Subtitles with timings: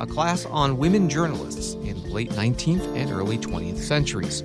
[0.00, 4.42] a class on women journalists in late 19th and early 20th centuries.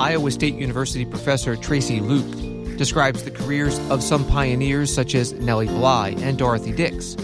[0.00, 5.66] Iowa State University professor Tracy Lucht describes the careers of some pioneers such as Nellie
[5.66, 7.14] Bly and Dorothy Dix,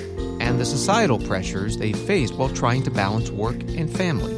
[0.40, 4.34] and the societal pressures they faced while trying to balance work and family.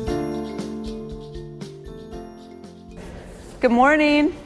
[3.60, 4.36] Good morning.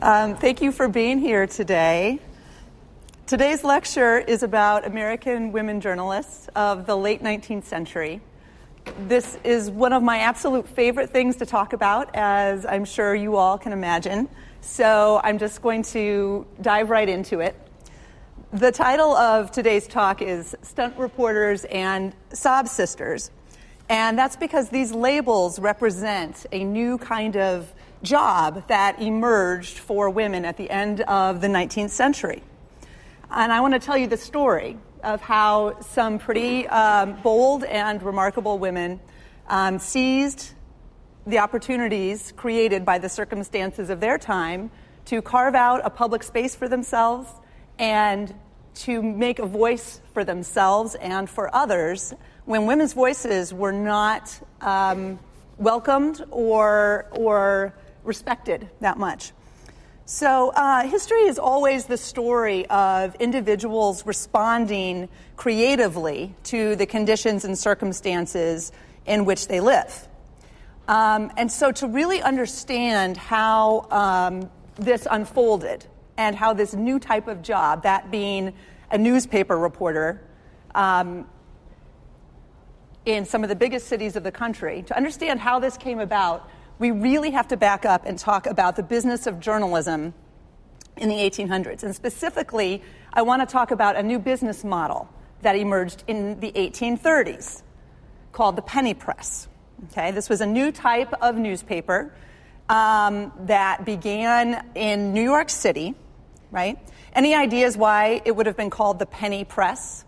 [0.00, 2.20] Um, thank you for being here today.
[3.28, 8.22] Today's lecture is about American women journalists of the late 19th century.
[9.06, 13.36] This is one of my absolute favorite things to talk about, as I'm sure you
[13.36, 14.30] all can imagine.
[14.62, 17.54] So I'm just going to dive right into it.
[18.54, 23.30] The title of today's talk is Stunt Reporters and Sob Sisters.
[23.90, 30.46] And that's because these labels represent a new kind of job that emerged for women
[30.46, 32.42] at the end of the 19th century.
[33.30, 38.02] And I want to tell you the story of how some pretty um, bold and
[38.02, 39.00] remarkable women
[39.48, 40.52] um, seized
[41.26, 44.70] the opportunities created by the circumstances of their time
[45.04, 47.30] to carve out a public space for themselves
[47.78, 48.34] and
[48.74, 52.14] to make a voice for themselves and for others
[52.46, 55.18] when women's voices were not um,
[55.58, 59.32] welcomed or, or respected that much.
[60.10, 67.58] So, uh, history is always the story of individuals responding creatively to the conditions and
[67.58, 68.72] circumstances
[69.04, 70.08] in which they live.
[70.88, 75.84] Um, and so, to really understand how um, this unfolded
[76.16, 78.54] and how this new type of job, that being
[78.90, 80.22] a newspaper reporter,
[80.74, 81.26] um,
[83.04, 86.48] in some of the biggest cities of the country, to understand how this came about,
[86.78, 90.14] we really have to back up and talk about the business of journalism
[90.96, 91.82] in the 1800s.
[91.82, 95.08] And specifically, I want to talk about a new business model
[95.42, 97.62] that emerged in the 1830s
[98.32, 99.48] called the penny press.
[99.90, 102.12] Okay, this was a new type of newspaper
[102.68, 105.94] um, that began in New York City,
[106.50, 106.78] right?
[107.12, 110.04] Any ideas why it would have been called the penny press?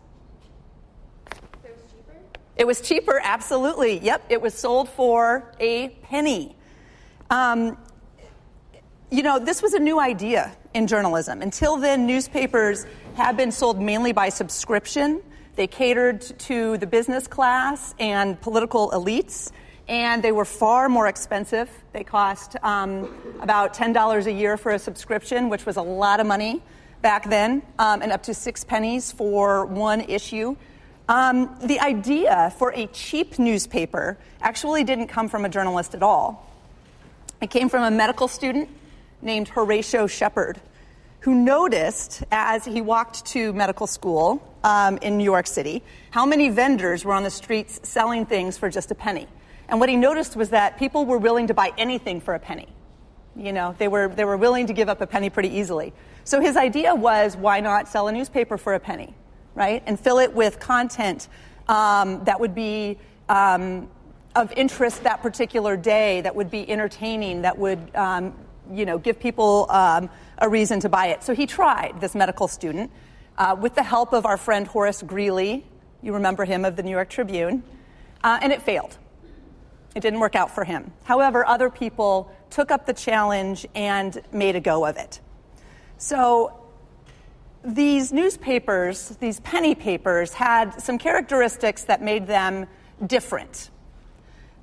[1.65, 2.17] It was cheaper?
[2.57, 3.99] It was cheaper, absolutely.
[4.01, 6.57] Yep, it was sold for a penny.
[7.31, 7.79] Um,
[9.09, 11.43] you know, this was a new idea in journalism.
[11.43, 15.23] Until then, newspapers had been sold mainly by subscription.
[15.55, 19.53] They catered to the business class and political elites,
[19.87, 21.71] and they were far more expensive.
[21.93, 26.27] They cost um, about $10 a year for a subscription, which was a lot of
[26.27, 26.63] money
[27.01, 30.57] back then, um, and up to six pennies for one issue.
[31.09, 36.50] Um, the idea for a cheap newspaper actually didn't come from a journalist at all.
[37.41, 38.69] It came from a medical student
[39.23, 40.61] named Horatio Shepard,
[41.21, 46.51] who noticed as he walked to medical school um, in New York City how many
[46.51, 49.27] vendors were on the streets selling things for just a penny.
[49.71, 52.69] And what he noticed was that people were willing to buy anything for a penny.
[53.35, 55.95] You know, they were, they were willing to give up a penny pretty easily.
[56.25, 59.15] So his idea was why not sell a newspaper for a penny,
[59.55, 59.83] right?
[59.87, 61.29] And fill it with content
[61.69, 62.99] um, that would be
[63.31, 63.89] um,
[64.37, 68.35] of interest that particular day, that would be entertaining, that would um,
[68.73, 70.09] you know, give people um,
[70.39, 71.23] a reason to buy it.
[71.23, 72.91] So he tried, this medical student,
[73.39, 75.65] uh, with the help of our friend Horace Greeley.
[76.03, 77.63] You remember him of the New York Tribune.
[78.23, 78.99] Uh, and it failed.
[79.95, 80.93] It didn't work out for him.
[81.05, 85.21] However, other people took up the challenge and made a go of it.
[85.97, 86.53] So
[87.65, 92.67] these newspapers, these penny papers, had some characteristics that made them
[93.07, 93.71] different.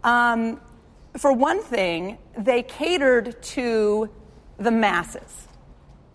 [0.07, 0.62] Um,
[1.18, 4.09] for one thing, they catered to
[4.57, 5.50] the masses,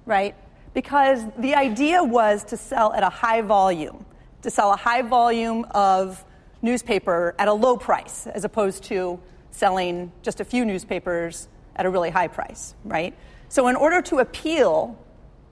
[0.06, 0.34] right?
[0.72, 4.06] Because the idea was to sell at a high volume,
[4.40, 6.24] to sell a high volume of
[6.62, 11.90] newspaper at a low price, as opposed to selling just a few newspapers at a
[11.90, 13.14] really high price, right?
[13.50, 14.98] So, in order to appeal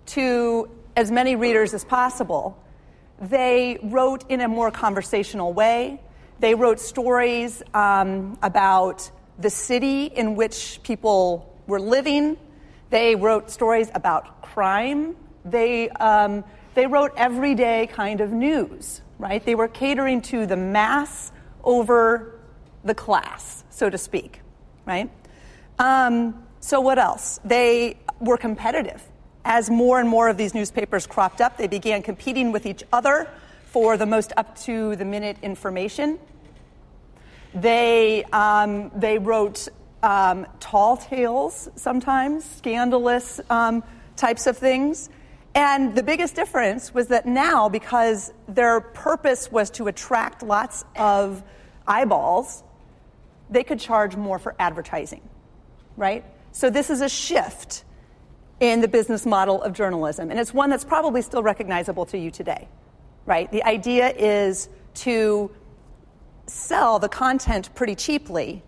[0.07, 2.57] to as many readers as possible,
[3.21, 6.01] they wrote in a more conversational way.
[6.41, 12.39] They wrote stories um, about the city in which people were living.
[12.89, 15.17] They wrote stories about crime.
[15.45, 16.43] They, um,
[16.75, 19.45] they wrote everyday kind of news, right?
[19.45, 21.31] They were catering to the mass
[21.63, 22.41] over
[22.85, 24.41] the class, so to speak,
[24.87, 25.11] right?
[25.79, 27.39] Um, so, what else?
[27.45, 29.03] They were competitive.
[29.45, 33.29] As more and more of these newspapers cropped up, they began competing with each other
[33.67, 36.19] for the most up to the minute information.
[37.55, 39.69] They, um, they wrote
[40.03, 43.83] um, tall tales sometimes, scandalous um,
[44.17, 45.11] types of things.
[45.55, 51.43] And the biggest difference was that now, because their purpose was to attract lots of
[51.87, 52.63] eyeballs,
[53.51, 55.29] they could charge more for advertising,
[55.97, 56.25] right?
[56.53, 57.85] So this is a shift
[58.61, 62.31] in the business model of journalism, and it's one that's probably still recognizable to you
[62.31, 62.69] today,
[63.27, 63.51] right?
[63.51, 65.51] The idea is to
[66.51, 68.63] sell the content pretty cheaply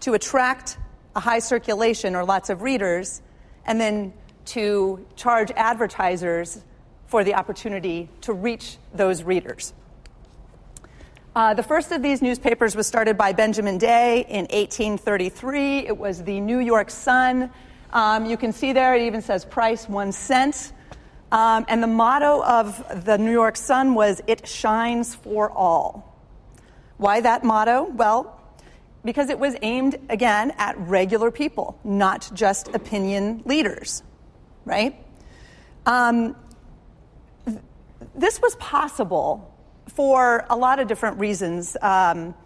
[0.00, 0.76] to attract
[1.16, 3.22] a high circulation or lots of readers,
[3.64, 4.12] and then
[4.44, 6.62] to charge advertisers
[7.06, 9.72] for the opportunity to reach those readers.
[11.34, 15.86] Uh, the first of these newspapers was started by Benjamin Day in 1833.
[15.86, 17.50] It was the New York Sun.
[17.92, 20.72] Um, you can see there it even says price one cent.
[21.30, 26.11] Um, and the motto of the New York Sun was, It shines for all.
[27.02, 27.82] Why that motto?
[27.82, 28.40] Well,
[29.04, 34.04] because it was aimed, again, at regular people, not just opinion leaders,
[34.64, 34.94] right?
[35.84, 36.36] Um,
[37.44, 37.58] th-
[38.14, 39.52] this was possible
[39.88, 42.36] for a lot of different reasons um,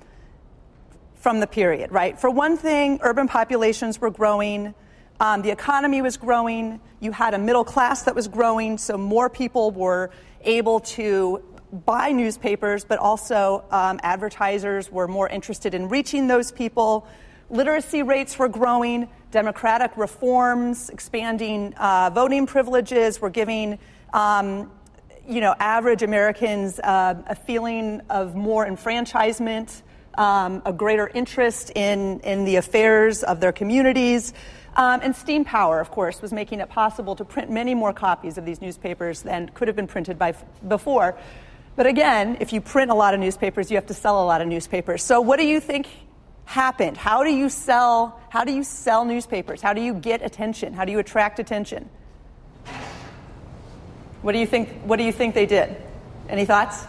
[1.16, 2.18] from the period, right?
[2.18, 4.74] For one thing, urban populations were growing,
[5.20, 9.28] um, the economy was growing, you had a middle class that was growing, so more
[9.28, 10.08] people were
[10.40, 11.42] able to
[11.84, 17.06] buy newspapers, but also um, advertisers were more interested in reaching those people.
[17.50, 23.78] Literacy rates were growing, democratic reforms, expanding uh, voting privileges were giving
[24.12, 24.70] um,
[25.28, 29.82] you know, average Americans uh, a feeling of more enfranchisement,
[30.16, 34.32] um, a greater interest in, in the affairs of their communities.
[34.76, 38.36] Um, and steam power, of course, was making it possible to print many more copies
[38.36, 40.34] of these newspapers than could have been printed by,
[40.68, 41.16] before.
[41.76, 44.40] But again, if you print a lot of newspapers, you have to sell a lot
[44.40, 45.02] of newspapers.
[45.02, 45.86] So what do you think
[46.46, 46.96] happened?
[46.96, 49.60] How do you sell how do you sell newspapers?
[49.60, 50.72] How do you get attention?
[50.72, 51.88] How do you attract attention?
[54.22, 55.76] What do you think what do you think they did?
[56.28, 56.84] Any thoughts?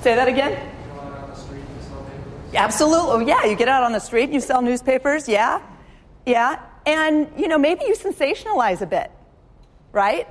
[0.00, 0.72] Say that again?
[2.54, 3.10] Absolutely.
[3.10, 5.28] Oh, yeah, you get out on the street and you sell newspapers.
[5.28, 5.60] Yeah.
[6.24, 6.60] Yeah.
[6.86, 9.10] And, you know, maybe you sensationalize a bit,
[9.92, 10.28] right?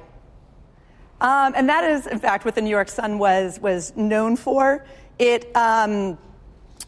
[1.21, 4.85] Um, and that is, in fact, what the New York Sun was, was known for.
[5.17, 6.17] It, um,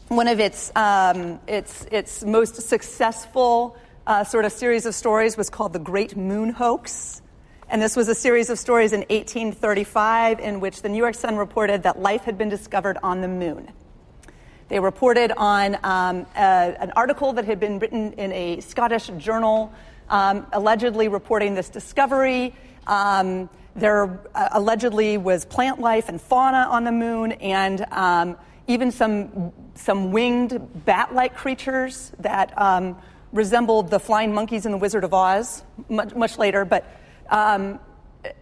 [0.08, 3.76] one of its, um, its, its most successful
[4.06, 7.22] uh, sort of series of stories was called The Great Moon Hoax.
[7.70, 11.36] And this was a series of stories in 1835 in which the New York Sun
[11.36, 13.70] reported that life had been discovered on the moon.
[14.68, 19.72] They reported on um, a, an article that had been written in a Scottish journal
[20.10, 22.54] um, allegedly reporting this discovery.
[22.86, 28.36] Um, there uh, allegedly was plant life and fauna on the moon, and um,
[28.66, 32.96] even some, some winged bat like creatures that um,
[33.32, 36.64] resembled the flying monkeys in The Wizard of Oz much, much later.
[36.64, 36.84] But
[37.28, 37.80] um,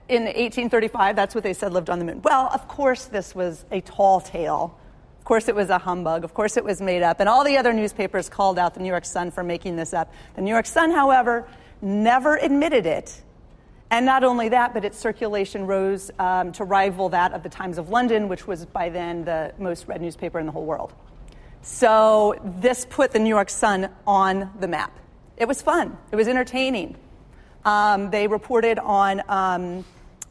[0.08, 2.22] in 1835, that's what they said lived on the moon.
[2.22, 4.78] Well, of course, this was a tall tale.
[5.18, 6.24] Of course, it was a humbug.
[6.24, 7.20] Of course, it was made up.
[7.20, 10.12] And all the other newspapers called out the New York Sun for making this up.
[10.34, 11.48] The New York Sun, however,
[11.82, 13.22] never admitted it
[13.90, 17.78] and not only that, but its circulation rose um, to rival that of the Times
[17.78, 20.92] of London, which was by then the most read newspaper in the whole world.
[21.62, 24.98] So this put the New York Sun on the map.
[25.36, 26.96] It was fun, it was entertaining.
[27.64, 29.84] Um, they reported on um,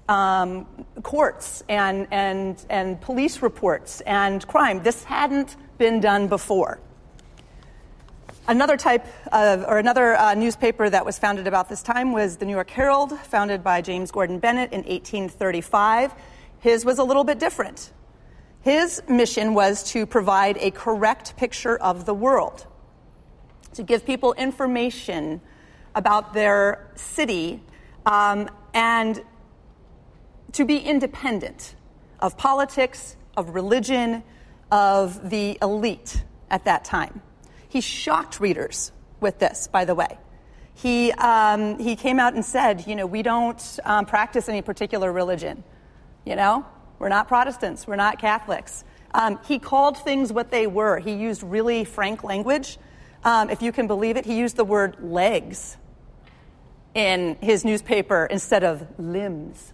[0.08, 0.66] um
[1.02, 4.84] courts and, and, and police reports and crime.
[4.84, 6.80] This hadn't been done before.
[8.48, 12.46] Another type of, or another uh, newspaper that was founded about this time was the
[12.46, 16.14] New York Herald, founded by James Gordon Bennett in 1835.
[16.60, 17.92] His was a little bit different.
[18.62, 22.68] His mission was to provide a correct picture of the world,
[23.74, 25.42] to give people information
[25.96, 27.64] about their city,
[28.06, 29.24] um, and
[30.52, 31.74] to be independent
[32.20, 34.22] of politics, of religion,
[34.72, 37.24] of the elite at that time.
[37.76, 40.18] He shocked readers with this, by the way.
[40.76, 45.12] He, um, he came out and said, you know, we don't um, practice any particular
[45.12, 45.62] religion.
[46.24, 46.66] You know,
[47.00, 48.86] we're not Protestants, we're not Catholics.
[49.14, 51.00] Um, he called things what they were.
[51.00, 52.78] He used really frank language.
[53.26, 55.76] Um, if you can believe it, he used the word legs
[56.94, 59.74] in his newspaper instead of limbs,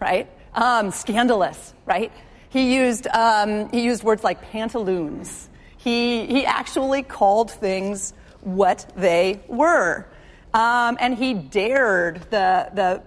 [0.00, 0.30] right?
[0.54, 2.12] Um, scandalous, right?
[2.48, 5.50] He used, um, he used words like pantaloons.
[5.84, 10.06] He, he actually called things what they were.
[10.54, 13.02] Um, and he dared the, the,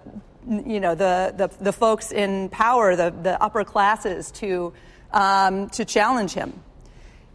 [0.47, 4.73] you know, the, the, the folks in power, the, the upper classes, to,
[5.11, 6.61] um, to challenge him.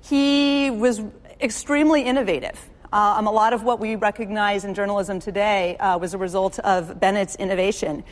[0.00, 1.02] He was
[1.40, 2.58] extremely innovative.
[2.92, 7.00] Um, a lot of what we recognize in journalism today uh, was a result of
[7.00, 8.04] Bennett's innovation.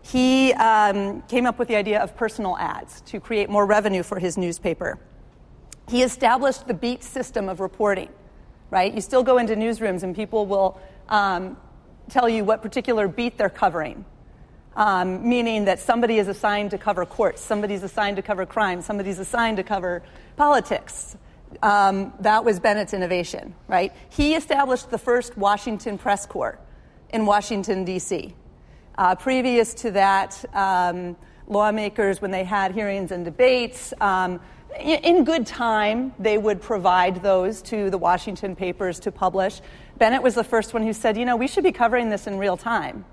[0.00, 4.18] He um, came up with the idea of personal ads to create more revenue for
[4.18, 4.98] his newspaper.
[5.88, 8.10] He established the beat system of reporting,
[8.70, 8.92] right?
[8.92, 11.56] You still go into newsrooms and people will um,
[12.08, 14.04] tell you what particular beat they're covering,
[14.76, 19.18] um, meaning that somebody is assigned to cover courts, somebody's assigned to cover crime, somebody's
[19.18, 20.02] assigned to cover
[20.36, 21.16] politics.
[21.62, 23.92] Um, that was Bennett's innovation, right?
[24.10, 26.58] He established the first Washington press corps
[27.10, 28.34] in Washington, D.C.
[28.98, 31.16] Uh, previous to that, um,
[31.46, 34.40] lawmakers, when they had hearings and debates, um,
[34.78, 39.60] in good time, they would provide those to the Washington papers to publish.
[39.98, 42.38] Bennett was the first one who said, you know, we should be covering this in
[42.38, 43.04] real time,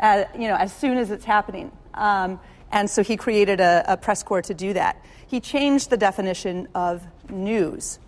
[0.00, 1.70] uh, you know, as soon as it's happening.
[1.94, 5.04] Um, and so he created a, a press corps to do that.
[5.26, 7.98] He changed the definition of news.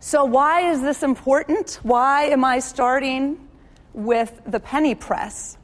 [0.00, 1.80] So, why is this important?
[1.82, 3.48] Why am I starting
[3.92, 5.58] with the penny press?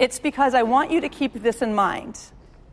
[0.00, 2.18] It's because I want you to keep this in mind,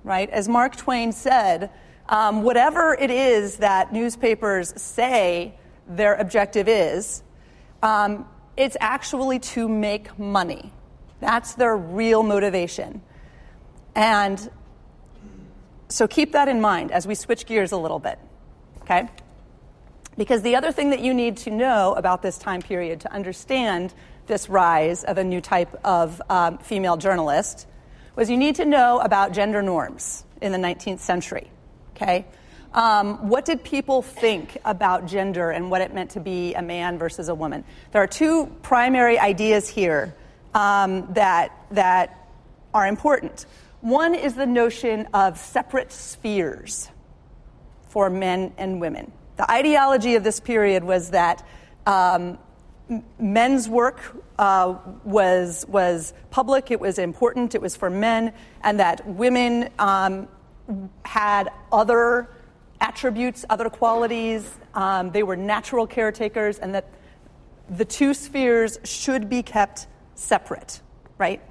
[0.03, 0.27] right?
[0.31, 1.69] As Mark Twain said,
[2.10, 5.54] um, whatever it is that newspapers say
[5.88, 7.24] their objective is,
[7.84, 10.74] um, it's actually to make money.
[11.22, 13.01] That's their real motivation.
[13.96, 14.50] And
[15.88, 18.18] so keep that in mind as we switch gears a little bit,
[18.82, 19.08] okay?
[20.18, 23.94] Because the other thing that you need to know about this time period to understand
[24.25, 27.68] this rise of a new type of um, female journalist
[28.16, 31.50] was you need to know about gender norms in the 19th century.
[32.01, 32.25] Okay?
[32.74, 36.98] Um, what did people think about gender and what it meant to be a man
[36.98, 37.63] versus a woman?
[37.91, 40.15] There are two primary ideas here
[40.53, 42.29] um, that, that
[42.74, 43.46] are important.
[43.82, 46.89] One is the notion of separate spheres
[47.89, 49.12] for men and women.
[49.38, 51.46] The ideology of this period was that
[51.88, 52.38] um,
[53.18, 54.01] men's work
[54.38, 60.27] uh, was, was public, it was important, it was for men, and that women um,
[61.06, 62.30] had other
[62.82, 64.50] attributes, other qualities.
[64.74, 66.86] Um, they were natural caretakers, and that
[67.70, 70.82] the two spheres should be kept separate,
[71.18, 71.42] right?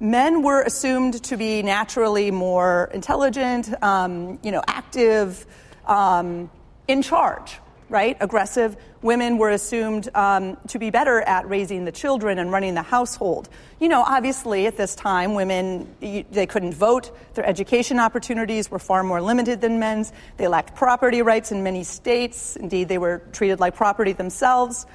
[0.00, 5.46] Men were assumed to be naturally more intelligent, um, you know, active,
[5.86, 6.50] um,
[6.88, 7.58] in charge,
[7.90, 8.16] right?
[8.20, 8.76] Aggressive.
[9.02, 13.48] Women were assumed um, to be better at raising the children and running the household.
[13.80, 17.10] You know, obviously at this time, women, they couldn't vote.
[17.34, 20.12] Their education opportunities were far more limited than men's.
[20.36, 22.54] They lacked property rights in many states.
[22.56, 24.86] Indeed, they were treated like property themselves.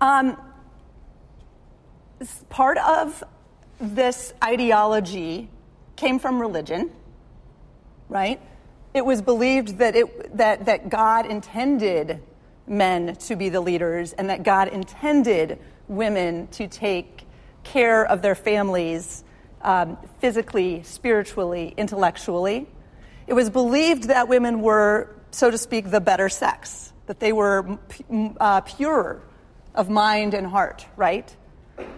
[0.00, 0.36] Um,
[2.50, 3.24] part of
[3.80, 5.48] this ideology
[5.96, 6.90] came from religion,
[8.10, 8.38] right?
[8.92, 12.20] It was believed that, it, that, that God intended
[12.66, 17.26] men to be the leaders and that God intended women to take
[17.62, 19.24] care of their families
[19.62, 22.68] um, physically, spiritually, intellectually.
[23.26, 27.78] It was believed that women were, so to speak, the better sex, that they were
[28.40, 29.22] uh, purer
[29.74, 31.34] of mind and heart, right?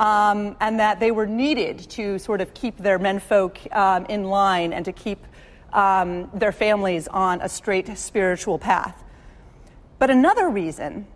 [0.00, 4.72] Um, and that they were needed to sort of keep their menfolk um, in line
[4.72, 5.26] and to keep
[5.72, 9.02] um, their families on a straight spiritual path.
[9.98, 11.06] But another reason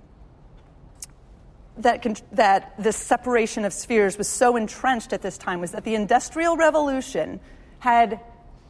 [1.79, 5.95] that, that this separation of spheres was so entrenched at this time was that the
[5.95, 7.41] Industrial Revolution
[7.79, 8.21] had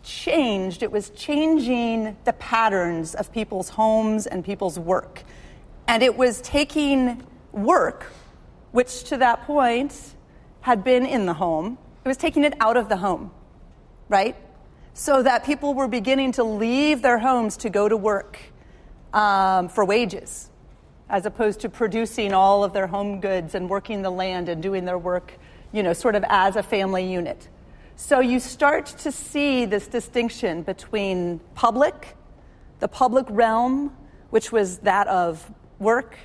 [0.03, 0.83] changed.
[0.83, 5.23] It was changing the patterns of people's homes and people's work.
[5.87, 8.07] And it was taking work,
[8.73, 10.15] which to that point
[10.61, 13.31] had been in the home, it was taking it out of the home,
[14.09, 14.37] right?
[14.95, 18.39] so that people were beginning to leave their homes to go to work
[19.13, 20.51] um, for wages,
[21.09, 24.85] as opposed to producing all of their home goods and working the land and doing
[24.85, 25.39] their work,
[25.73, 27.49] you know, sort of as a family unit.
[27.97, 32.17] So you start to see this distinction between public,
[32.79, 33.95] the public realm,
[34.31, 36.17] which was that of work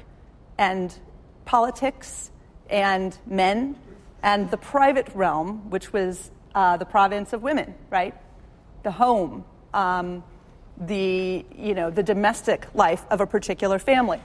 [0.58, 0.98] and
[1.44, 2.32] politics
[2.70, 3.76] and men,
[4.24, 8.16] and the private realm, which was uh, the province of women, right?
[8.86, 10.24] the home, um,
[10.78, 14.22] the, you know, the domestic life of a particular family.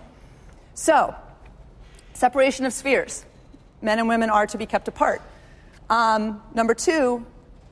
[0.74, 1.14] So,
[2.20, 3.24] Separation of spheres.
[3.80, 5.22] Men and women are to be kept apart.
[5.88, 7.24] Um, number two,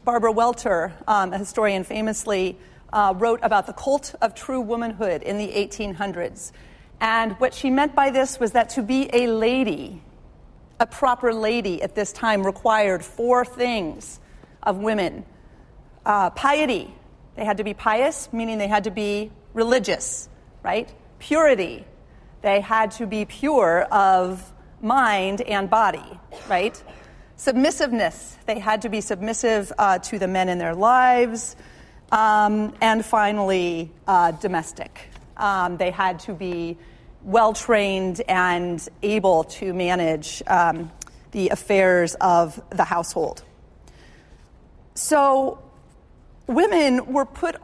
[0.04, 2.56] Barbara Welter, um, a historian, famously
[2.90, 6.52] uh, wrote about the cult of true womanhood in the 1800s.
[6.98, 10.00] And what she meant by this was that to be a lady,
[10.80, 14.18] a proper lady at this time, required four things
[14.62, 15.26] of women
[16.06, 16.94] uh, piety,
[17.38, 20.28] they had to be pious, meaning they had to be religious,
[20.64, 20.92] right?
[21.20, 21.84] Purity,
[22.42, 24.52] they had to be pure of
[24.82, 26.18] mind and body,
[26.48, 26.82] right?
[27.36, 31.54] Submissiveness, they had to be submissive uh, to the men in their lives.
[32.10, 35.08] Um, and finally, uh, domestic.
[35.36, 36.76] Um, they had to be
[37.22, 40.90] well trained and able to manage um,
[41.30, 43.44] the affairs of the household.
[44.96, 45.62] So,
[46.48, 47.54] women were put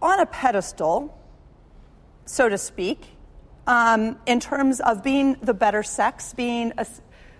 [0.00, 1.14] on a pedestal,
[2.24, 3.04] so to speak,
[3.66, 6.86] um, in terms of being the better sex, being a,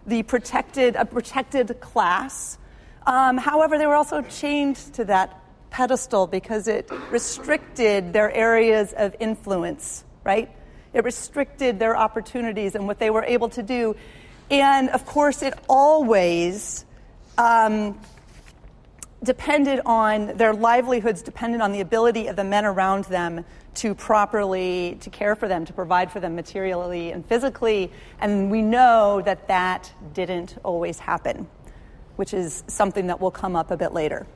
[0.07, 2.59] the protected, a protected class.
[3.07, 5.41] Um, however, they were also chained to that
[5.71, 10.51] pedestal because it restricted their areas of influence, right?
[10.93, 13.97] It restricted their opportunities and what they were able to do.
[14.51, 16.85] And of course, it always
[17.37, 17.99] um,
[19.23, 23.45] depended on their livelihoods, depended on the ability of the men around them
[23.75, 27.91] to properly to care for them, to provide for them materially and physically.
[28.21, 31.49] And we know that that didn't always happen,
[32.17, 34.27] which is something that will come up a bit later.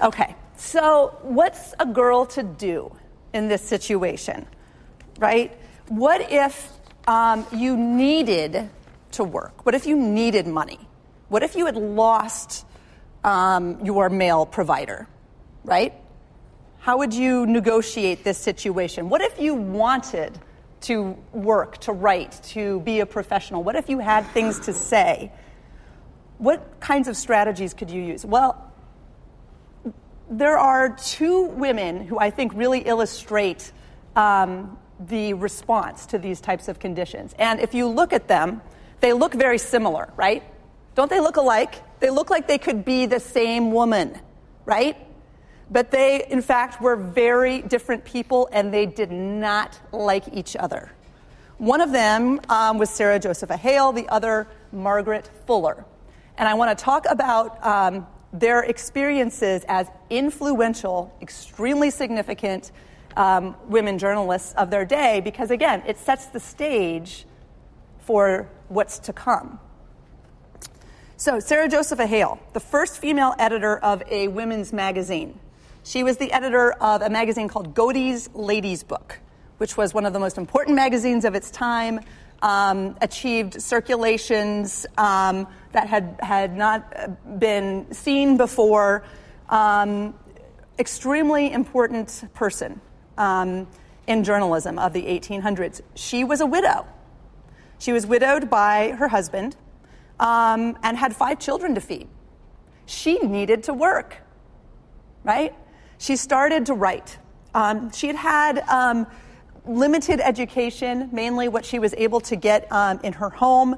[0.00, 2.94] Okay, so what's a girl to do
[3.32, 4.46] in this situation,
[5.18, 5.56] right?
[5.88, 6.72] What if
[7.06, 8.70] um, you needed
[9.12, 9.66] to work?
[9.66, 10.78] What if you needed money?
[11.28, 12.66] What if you had lost
[13.24, 15.06] um, your male provider,
[15.64, 15.94] right?
[16.80, 19.08] How would you negotiate this situation?
[19.08, 20.38] What if you wanted
[20.82, 23.62] to work, to write, to be a professional?
[23.62, 25.30] What if you had things to say?
[26.38, 28.24] What kinds of strategies could you use?
[28.24, 28.72] Well,
[30.30, 33.72] there are two women who I think really illustrate
[34.16, 37.34] um, the response to these types of conditions.
[37.38, 38.62] And if you look at them,
[39.00, 40.42] they look very similar, right?
[40.94, 41.82] Don't they look alike?
[42.00, 44.18] They look like they could be the same woman,
[44.64, 44.96] right?
[45.70, 50.90] But they, in fact, were very different people and they did not like each other.
[51.58, 55.84] One of them um, was Sarah Josepha Hale, the other, Margaret Fuller.
[56.38, 62.72] And I want to talk about um, their experiences as influential, extremely significant
[63.16, 67.26] um, women journalists of their day because, again, it sets the stage
[68.00, 69.60] for what's to come.
[71.20, 75.38] So, Sarah Josepha Hale, the first female editor of a women's magazine.
[75.84, 79.18] She was the editor of a magazine called Godey's Lady's Book,
[79.58, 82.00] which was one of the most important magazines of its time,
[82.40, 89.04] um, achieved circulations um, that had, had not been seen before.
[89.50, 90.14] Um,
[90.78, 92.80] extremely important person
[93.18, 93.68] um,
[94.06, 95.82] in journalism of the 1800s.
[95.94, 96.86] She was a widow.
[97.78, 99.54] She was widowed by her husband
[100.20, 102.06] um, and had five children to feed.
[102.86, 104.16] She needed to work,
[105.24, 105.54] right?
[105.98, 107.18] She started to write.
[107.54, 109.06] Um, she had had
[109.66, 113.76] limited education, mainly what she was able to get um, in her home.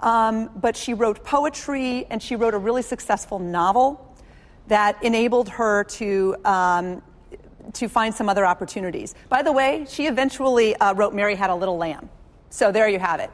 [0.00, 4.14] Um, but she wrote poetry and she wrote a really successful novel
[4.66, 7.02] that enabled her to, um,
[7.72, 9.14] to find some other opportunities.
[9.28, 12.10] By the way, she eventually uh, wrote Mary Had a Little Lamb.
[12.50, 13.30] So there you have it.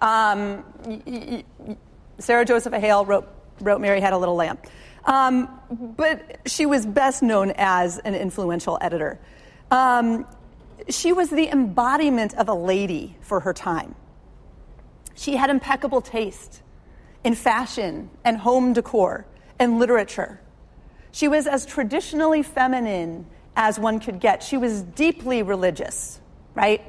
[0.00, 1.76] Um, y- y-
[2.22, 3.28] Sarah Joseph Hale wrote,
[3.60, 4.58] wrote Mary Had a Little Lamb.
[5.04, 5.48] Um,
[5.96, 9.18] but she was best known as an influential editor.
[9.70, 10.26] Um,
[10.88, 13.96] she was the embodiment of a lady for her time.
[15.14, 16.62] She had impeccable taste
[17.24, 19.26] in fashion and home decor
[19.58, 20.40] and literature.
[21.10, 24.42] She was as traditionally feminine as one could get.
[24.42, 26.20] She was deeply religious,
[26.54, 26.82] right?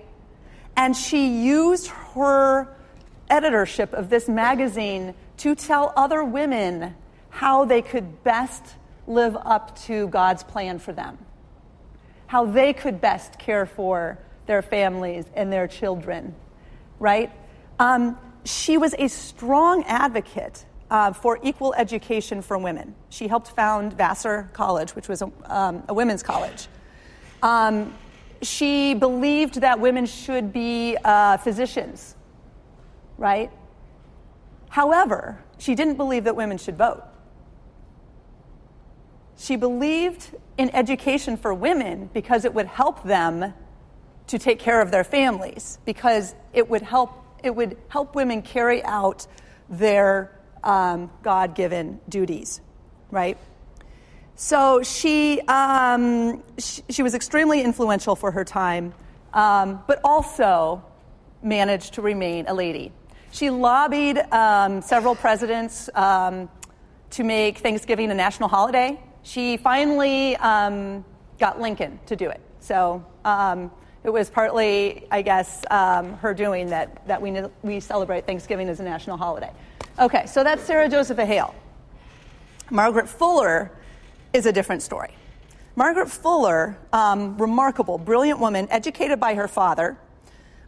[0.77, 2.67] And she used her
[3.29, 6.95] editorship of this magazine to tell other women
[7.29, 8.63] how they could best
[9.07, 11.17] live up to God's plan for them
[12.33, 14.17] how they could best care for
[14.47, 16.33] their families and their children,
[16.97, 17.31] right?
[17.77, 22.95] Um, she was a strong advocate uh, for equal education for women.
[23.09, 26.65] She helped found Vassar College, which was a, um, a women's college.
[27.43, 27.93] Um,
[28.41, 32.15] she believed that women should be uh, physicians,
[33.19, 33.51] right?
[34.73, 37.03] However, she didn't believe that women should vote.
[39.37, 43.53] She believed in education for women because it would help them
[44.25, 47.11] to take care of their families, because it would help
[47.43, 49.27] it would help women carry out
[49.69, 50.31] their
[50.63, 52.59] um, God given duties,
[53.11, 53.37] right?
[54.33, 58.95] So she, um, she, she, was extremely influential for her time,
[59.33, 60.83] um, but also
[61.43, 62.91] managed to remain a lady.
[63.33, 66.47] She lobbied um, several presidents um,
[67.09, 68.99] to make Thanksgiving a national holiday.
[69.23, 71.03] She finally um,
[71.39, 72.39] got Lincoln to do it.
[72.59, 73.71] So um,
[74.03, 78.83] it was partly, I guess, her doing that, that we, we celebrate Thanksgiving as a
[78.83, 79.51] national holiday.
[79.97, 81.55] Okay, so that's Sarah Josepha Hale.
[82.69, 83.71] Margaret Fuller
[84.31, 85.15] is a different story.
[85.75, 89.97] Margaret Fuller, um, remarkable, brilliant woman, educated by her father,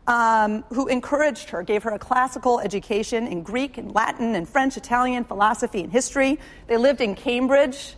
[0.07, 4.77] um, who encouraged her, gave her a classical education in Greek and Latin and French,
[4.77, 6.39] Italian, philosophy, and history.
[6.67, 7.95] They lived in Cambridge,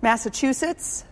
[0.00, 1.04] Massachusetts,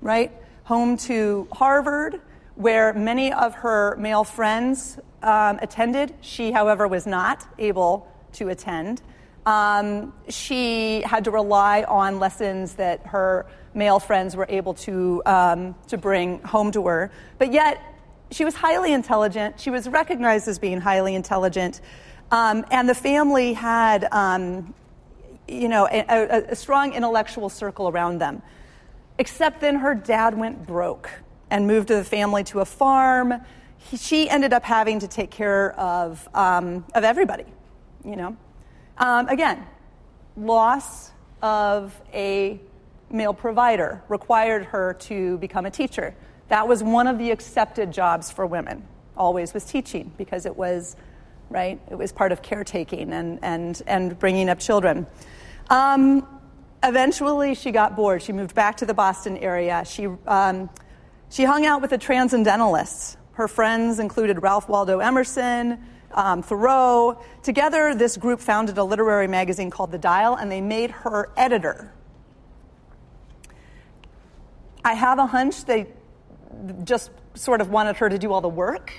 [0.00, 0.32] right?
[0.64, 2.20] Home to Harvard,
[2.54, 6.14] where many of her male friends um, attended.
[6.20, 9.02] She, however, was not able to attend.
[9.44, 15.74] Um, she had to rely on lessons that her male friends were able to, um,
[15.88, 17.10] to bring home to her.
[17.38, 17.82] But yet,
[18.34, 19.60] she was highly intelligent.
[19.60, 21.80] She was recognized as being highly intelligent.
[22.32, 24.74] Um, and the family had, um,
[25.46, 28.42] you know, a, a, strong intellectual circle around them.
[29.18, 31.10] Except then her dad went broke
[31.48, 33.34] and moved the family to a farm.
[33.76, 37.44] He, she ended up having to take care of, um, of everybody,
[38.04, 38.36] you know.
[38.98, 39.64] Um, again,
[40.36, 42.58] loss of a
[43.10, 46.16] male provider required her to become a teacher.
[46.54, 48.86] That was one of the accepted jobs for women,
[49.16, 50.94] always was teaching because it was,
[51.50, 55.08] right, it was part of caretaking and, and, and bringing up children.
[55.68, 56.24] Um,
[56.84, 58.22] eventually, she got bored.
[58.22, 59.82] She moved back to the Boston area.
[59.84, 60.70] She, um,
[61.28, 63.16] she hung out with the transcendentalists.
[63.32, 67.20] Her friends included Ralph Waldo Emerson, um, Thoreau.
[67.42, 71.92] Together, this group founded a literary magazine called The Dial, and they made her editor.
[74.84, 75.88] I have a hunch they
[76.84, 78.92] just sort of wanted her to do all the work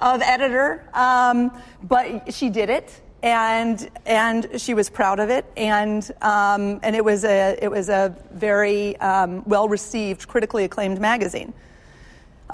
[0.00, 1.50] of editor, um,
[1.82, 7.04] but she did it, and and she was proud of it, and um, and it
[7.04, 11.52] was a it was a very um, well received, critically acclaimed magazine.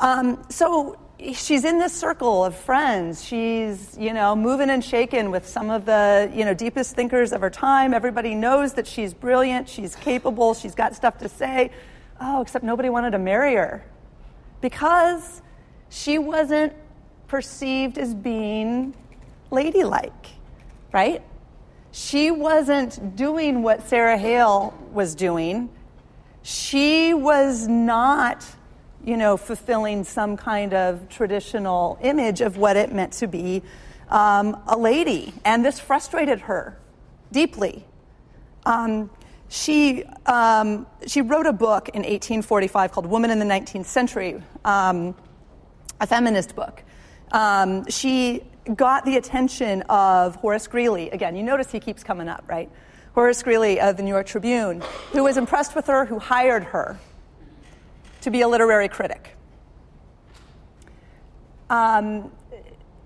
[0.01, 0.99] Um, so
[1.33, 3.25] she's in this circle of friends.
[3.25, 7.41] She's, you know, moving and shaking with some of the, you know, deepest thinkers of
[7.41, 7.95] her time.
[7.95, 11.71] Everybody knows that she's brilliant, she's capable, she's got stuff to say.
[12.21, 13.85] Oh, except nobody wanted to marry her
[14.61, 15.43] because
[15.89, 16.73] she wasn't
[17.29, 18.95] perceived as being
[19.51, 20.27] ladylike,
[20.93, 21.23] right?
[21.93, 25.71] She wasn't doing what Sarah Hale was doing.
[26.43, 28.45] She was not
[29.07, 33.63] you know, fulfilling some kind of traditional image of what it meant to be
[34.11, 35.33] um, a lady.
[35.45, 36.77] And this frustrated her
[37.31, 37.85] deeply.
[38.67, 39.09] Um,
[39.49, 45.15] she, um, she wrote a book in 1845 called Woman in the 19th Century, um,
[46.01, 46.83] a feminist book.
[47.33, 48.43] Um, she
[48.75, 51.11] got the attention of Horace Greeley.
[51.11, 52.71] Again, you notice he keeps coming up, right?
[53.15, 54.83] Horace Greeley of the New York Tribune,
[55.13, 56.99] who was impressed with her, who hired her
[58.23, 59.37] to be a literary critic.
[61.71, 62.33] Um,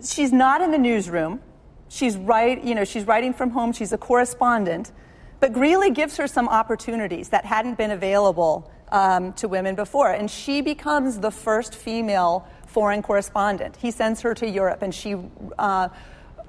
[0.03, 1.41] she's not in the newsroom.
[1.89, 3.73] She's, write, you know, she's writing from home.
[3.73, 4.93] She's a correspondent.
[5.41, 10.11] But Greeley gives her some opportunities that hadn't been available um, to women before.
[10.11, 13.77] And she becomes the first female foreign correspondent.
[13.77, 15.17] He sends her to Europe, and she
[15.59, 15.89] uh,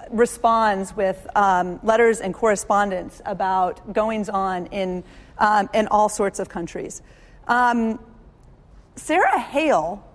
[0.10, 5.04] responds with um, letters and correspondence about goings on in,
[5.38, 7.01] um, in all sorts of countries.
[7.47, 7.99] Um,
[8.95, 10.06] Sarah Hale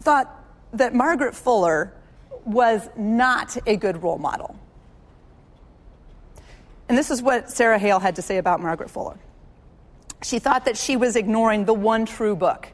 [0.00, 1.92] thought that Margaret Fuller
[2.44, 4.56] was not a good role model.
[6.92, 9.18] And this is what Sarah Hale had to say about Margaret Fuller.
[10.22, 12.68] She thought that she was ignoring the one true book.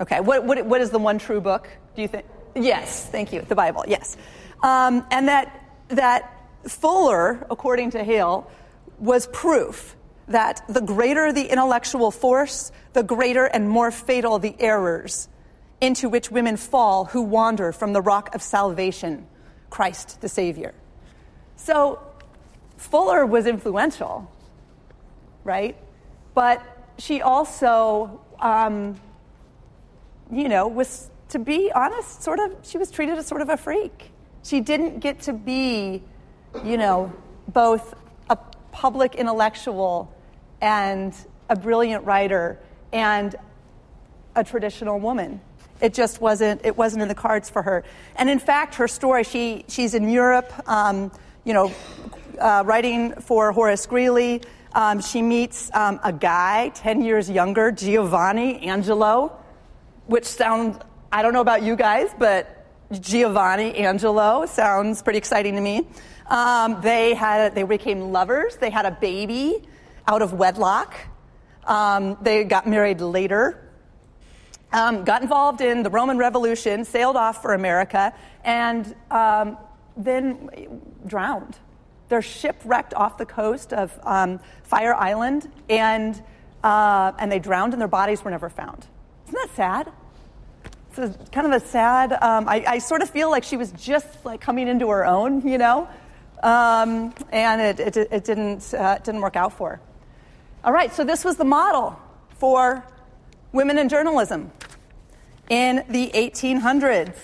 [0.00, 2.24] Okay, what, what, what is the one true book, do you think?
[2.54, 4.16] Yes, thank you, the Bible, yes.
[4.62, 6.32] Um, and that, that
[6.66, 8.50] Fuller, according to Hale,
[8.98, 9.94] was proof
[10.28, 15.28] that the greater the intellectual force, the greater and more fatal the errors
[15.82, 19.26] into which women fall who wander from the rock of salvation,
[19.68, 20.72] Christ the Savior.
[21.56, 22.00] So
[22.82, 24.30] Fuller was influential,
[25.44, 25.76] right?
[26.34, 26.62] But
[26.98, 29.00] she also, um,
[30.30, 33.56] you know, was, to be honest, sort of, she was treated as sort of a
[33.56, 34.10] freak.
[34.42, 36.02] She didn't get to be,
[36.64, 37.12] you know,
[37.48, 37.94] both
[38.28, 38.36] a
[38.72, 40.12] public intellectual
[40.60, 41.14] and
[41.48, 42.58] a brilliant writer
[42.92, 43.36] and
[44.34, 45.40] a traditional woman.
[45.80, 47.84] It just wasn't, it wasn't in the cards for her.
[48.16, 51.12] And in fact, her story, she, she's in Europe, um,
[51.44, 51.72] you know,
[52.42, 54.42] uh, writing for Horace Greeley.
[54.74, 59.38] Um, she meets um, a guy 10 years younger, Giovanni Angelo,
[60.06, 60.78] which sounds,
[61.10, 65.86] I don't know about you guys, but Giovanni Angelo sounds pretty exciting to me.
[66.26, 68.56] Um, they, had, they became lovers.
[68.56, 69.62] They had a baby
[70.06, 70.94] out of wedlock.
[71.64, 73.62] Um, they got married later
[74.72, 79.58] um, got involved in the Roman Revolution, sailed off for America, and um,
[79.96, 80.48] then
[81.06, 81.58] drowned.
[82.12, 86.22] They're shipwrecked off the coast of um, Fire Island, and,
[86.62, 88.86] uh, and they drowned, and their bodies were never found.
[89.28, 89.92] Isn't that sad?
[90.94, 92.12] It's kind of a sad.
[92.12, 95.48] Um, I, I, sort of feel like she was just like coming into her own,
[95.48, 95.88] you know,
[96.42, 99.80] um, and it, it, it didn't uh, it didn't work out for her.
[100.64, 101.98] All right, so this was the model
[102.36, 102.84] for
[103.52, 104.52] women in journalism
[105.48, 107.16] in the 1800s,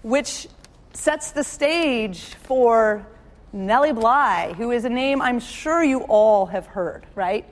[0.00, 0.48] which
[0.94, 3.06] sets the stage for
[3.52, 7.44] Nellie Bly, who is a name I'm sure you all have heard, right?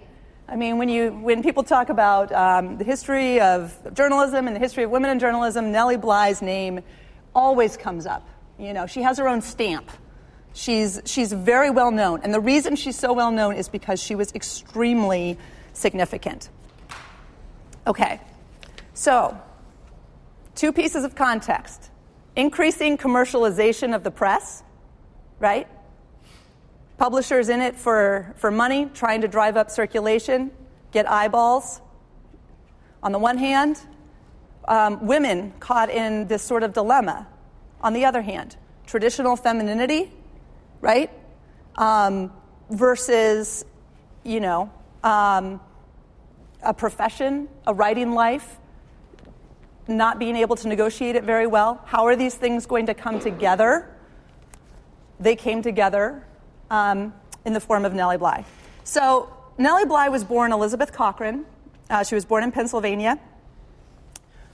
[0.49, 4.61] I mean, when, you, when people talk about um, the history of journalism and the
[4.61, 6.81] history of women in journalism, Nellie Bly's name
[7.35, 8.27] always comes up.
[8.59, 9.91] You know, she has her own stamp.
[10.53, 12.21] She's, she's very well known.
[12.23, 15.39] And the reason she's so well known is because she was extremely
[15.73, 16.49] significant.
[17.87, 18.21] Okay,
[18.95, 19.39] so
[20.55, 21.91] two pieces of context
[22.37, 24.63] increasing commercialization of the press,
[25.39, 25.69] right?
[27.01, 30.51] Publishers in it for, for money, trying to drive up circulation,
[30.93, 31.81] get eyeballs.
[33.03, 33.81] On the one hand,
[34.69, 37.27] um, women caught in this sort of dilemma.
[37.81, 38.55] On the other hand,
[38.87, 40.13] traditional femininity,
[40.83, 41.11] right?
[41.77, 42.31] Um,
[42.69, 43.65] versus,
[44.23, 44.71] you know,
[45.03, 45.59] um,
[46.63, 48.59] a profession, a writing life,
[49.89, 51.81] not being able to negotiate it very well.
[51.87, 53.89] How are these things going to come together?
[55.19, 56.27] They came together
[56.70, 57.12] um,
[57.44, 58.44] in the form of Nellie Bly.
[58.85, 61.44] So, Nellie Bly was born Elizabeth Cochran.
[61.90, 63.18] Uh, she was born in Pennsylvania.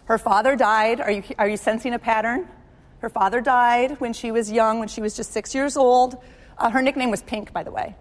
[0.07, 1.00] Her father died.
[1.00, 2.48] Are you, are you sensing a pattern?
[2.98, 6.16] Her father died when she was young, when she was just six years old.
[6.59, 7.94] Uh, her nickname was Pink, by the way,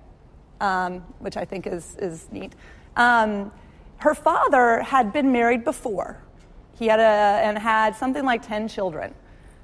[0.62, 2.54] um, which I think is, is neat.
[2.96, 3.52] Um,
[3.98, 6.22] her father had been married before.
[6.78, 9.14] He had a, and had something like 10 children.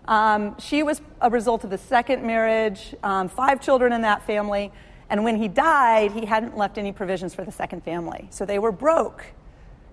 [0.06, 4.72] Um, she was a result of the second marriage, um, five children in that family.
[5.10, 8.28] And when he died, he hadn't left any provisions for the second family.
[8.32, 9.26] So they were broke.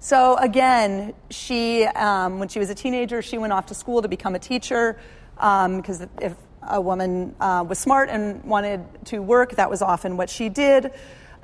[0.01, 4.09] So again, she, um, when she was a teenager, she went off to school to
[4.09, 4.99] become a teacher
[5.35, 10.17] because um, if a woman uh, was smart and wanted to work, that was often
[10.17, 10.93] what she did.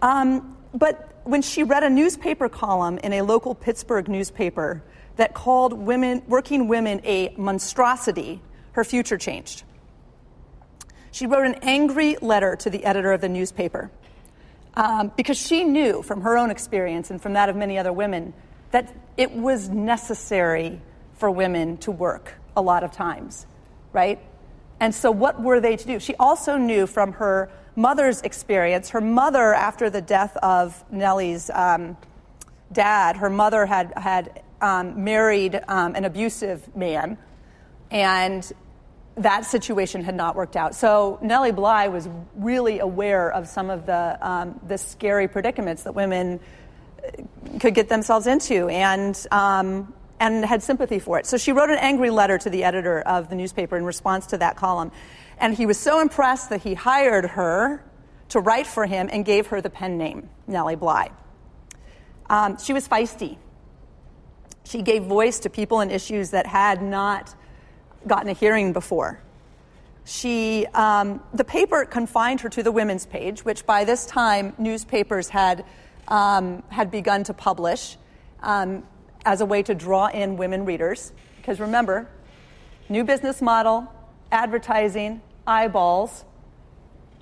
[0.03, 4.83] Um, but when she read a newspaper column in a local Pittsburgh newspaper
[5.17, 8.41] that called women, working women a monstrosity,
[8.75, 9.65] her future changed.
[11.11, 13.91] She wrote an angry letter to the editor of the newspaper
[14.75, 18.35] um, because she knew from her own experience and from that of many other women
[18.73, 20.81] that it was necessary
[21.15, 23.47] for women to work a lot of times,
[23.93, 24.21] right?
[24.81, 26.01] And so, what were they to do?
[26.01, 28.91] She also knew from her mother's experience.
[28.91, 31.97] Her mother, after the death of Nellie's um,
[32.73, 37.17] dad, her mother had, had um, married um, an abusive man,
[37.91, 38.53] and
[39.17, 40.75] that situation had not worked out.
[40.75, 45.95] So Nellie Bly was really aware of some of the, um, the scary predicaments that
[45.95, 46.41] women
[47.03, 51.27] uh, could get themselves into and, um, and had sympathy for it.
[51.27, 54.39] So she wrote an angry letter to the editor of the newspaper in response to
[54.39, 54.91] that column.
[55.39, 57.85] And he was so impressed that he hired her
[58.31, 61.11] to write for him and gave her the pen name, Nellie Bly.
[62.29, 63.37] Um, she was feisty.
[64.65, 67.35] She gave voice to people and issues that had not
[68.07, 69.21] gotten a hearing before.
[70.05, 75.31] She, um, the paper confined her to the women's page, which by this time newspapers
[75.31, 75.65] had,
[76.09, 77.97] um, had begun to publish
[78.43, 78.83] um,
[79.25, 81.13] as a way to draw in women readers.
[81.37, 82.09] Because remember,
[82.89, 83.91] new business model,
[84.31, 86.25] advertising, eyeballs.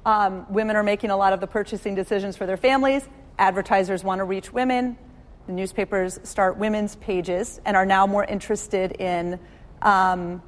[0.05, 3.09] Um, women are making a lot of the purchasing decisions for their families.
[3.39, 4.99] Advertisers want to reach women.
[5.47, 9.39] The newspapers start women's pages and are now more interested in,
[9.83, 10.43] um,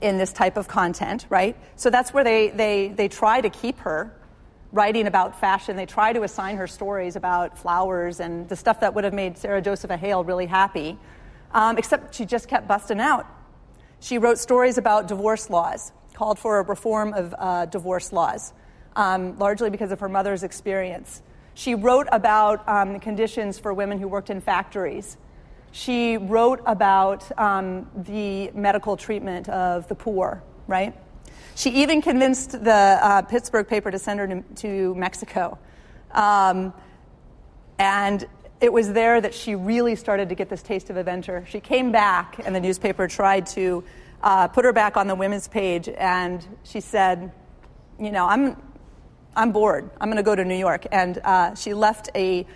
[0.00, 1.56] in this type of content, right?
[1.76, 4.14] So that's where they, they, they try to keep her
[4.72, 5.76] writing about fashion.
[5.76, 9.36] They try to assign her stories about flowers and the stuff that would have made
[9.36, 10.98] Sarah Josepha Hale really happy,
[11.52, 13.26] um, except she just kept busting out.
[14.00, 18.52] She wrote stories about divorce laws called for a reform of uh, divorce laws,
[18.96, 21.22] um, largely because of her mother's experience.
[21.54, 25.16] She wrote about um, the conditions for women who worked in factories.
[25.72, 30.94] She wrote about um, the medical treatment of the poor, right?
[31.54, 35.58] She even convinced the uh, Pittsburgh paper to send her to, to Mexico.
[36.12, 36.72] Um,
[37.78, 38.26] and
[38.60, 41.46] it was there that she really started to get this taste of adventure.
[41.48, 43.84] She came back, and the newspaper tried to
[44.22, 47.32] uh, put her back on the women's page, and she said,
[47.98, 48.56] You know, I'm,
[49.34, 49.88] I'm bored.
[50.00, 50.86] I'm going to go to New York.
[50.92, 52.46] And uh, she left a,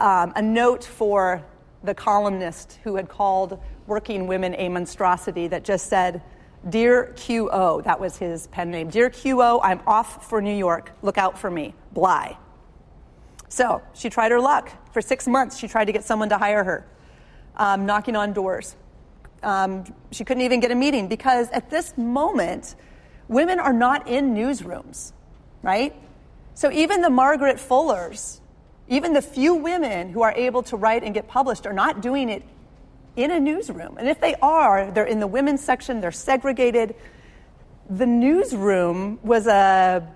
[0.00, 1.44] um, a note for
[1.84, 6.22] the columnist who had called working women a monstrosity that just said,
[6.68, 8.88] Dear QO, that was his pen name.
[8.88, 10.92] Dear QO, I'm off for New York.
[11.02, 11.74] Look out for me.
[11.92, 12.38] Bly.
[13.48, 14.70] So she tried her luck.
[14.92, 16.86] For six months, she tried to get someone to hire her,
[17.56, 18.76] um, knocking on doors.
[19.42, 22.76] Um, she couldn't even get a meeting because at this moment,
[23.26, 25.12] women are not in newsrooms,
[25.62, 25.94] right?
[26.54, 28.40] So even the Margaret Fullers,
[28.92, 32.28] even the few women who are able to write and get published are not doing
[32.28, 32.42] it
[33.16, 33.96] in a newsroom.
[33.96, 36.94] And if they are, they're in the women's section, they're segregated.
[37.88, 40.06] The newsroom was a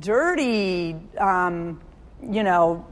[0.00, 1.80] dirty, um,
[2.22, 2.86] you know,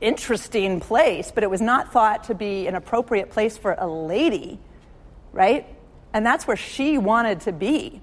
[0.00, 4.58] interesting place, but it was not thought to be an appropriate place for a lady,
[5.32, 5.66] right?
[6.12, 8.02] And that's where she wanted to be.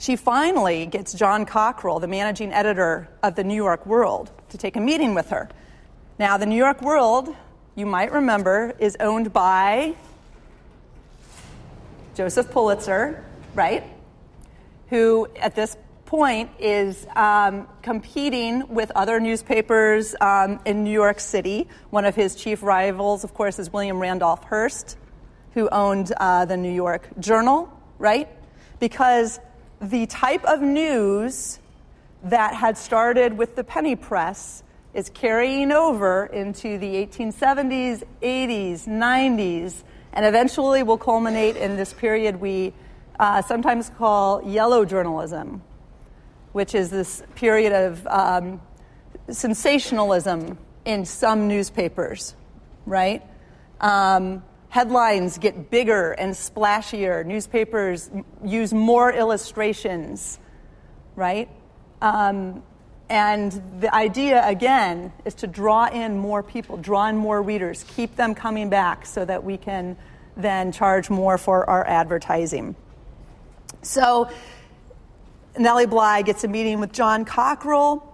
[0.00, 4.76] She finally gets John Cockerill, the managing editor of the New York World, to take
[4.76, 5.50] a meeting with her.
[6.18, 7.36] Now, the New York World,
[7.74, 9.94] you might remember, is owned by
[12.14, 13.22] Joseph Pulitzer,
[13.54, 13.84] right?
[14.88, 21.68] Who at this point is um, competing with other newspapers um, in New York City.
[21.90, 24.96] One of his chief rivals, of course, is William Randolph Hearst,
[25.52, 28.30] who owned uh, the New York Journal, right?
[28.78, 29.38] Because
[29.80, 31.58] the type of news
[32.24, 34.62] that had started with the penny press
[34.92, 42.40] is carrying over into the 1870s, 80s, 90s, and eventually will culminate in this period
[42.40, 42.74] we
[43.18, 45.62] uh, sometimes call yellow journalism,
[46.52, 48.60] which is this period of um,
[49.30, 52.34] sensationalism in some newspapers,
[52.84, 53.22] right?
[53.80, 57.26] Um, headlines get bigger and splashier.
[57.26, 58.08] Newspapers
[58.44, 60.38] use more illustrations,
[61.16, 61.48] right?
[62.00, 62.62] Um,
[63.10, 68.14] and the idea, again, is to draw in more people, draw in more readers, keep
[68.14, 69.96] them coming back so that we can
[70.36, 72.76] then charge more for our advertising.
[73.82, 74.30] So,
[75.58, 78.04] Nellie Bly gets a meeting with John Cockerill,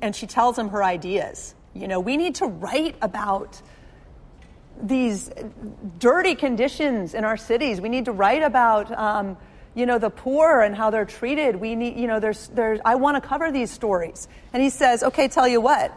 [0.00, 1.56] and she tells him her ideas.
[1.74, 3.60] You know, we need to write about
[4.82, 5.30] these
[5.98, 7.80] dirty conditions in our cities.
[7.80, 9.36] We need to write about, um,
[9.74, 11.56] you know, the poor and how they're treated.
[11.56, 14.28] We need, you know, there's, there's, I want to cover these stories.
[14.52, 15.92] And he says, okay, tell you what.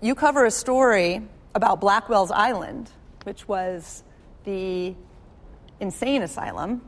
[0.00, 1.22] You cover a story
[1.54, 2.90] about Blackwell's Island,
[3.24, 4.02] which was
[4.44, 4.94] the
[5.78, 6.82] insane asylum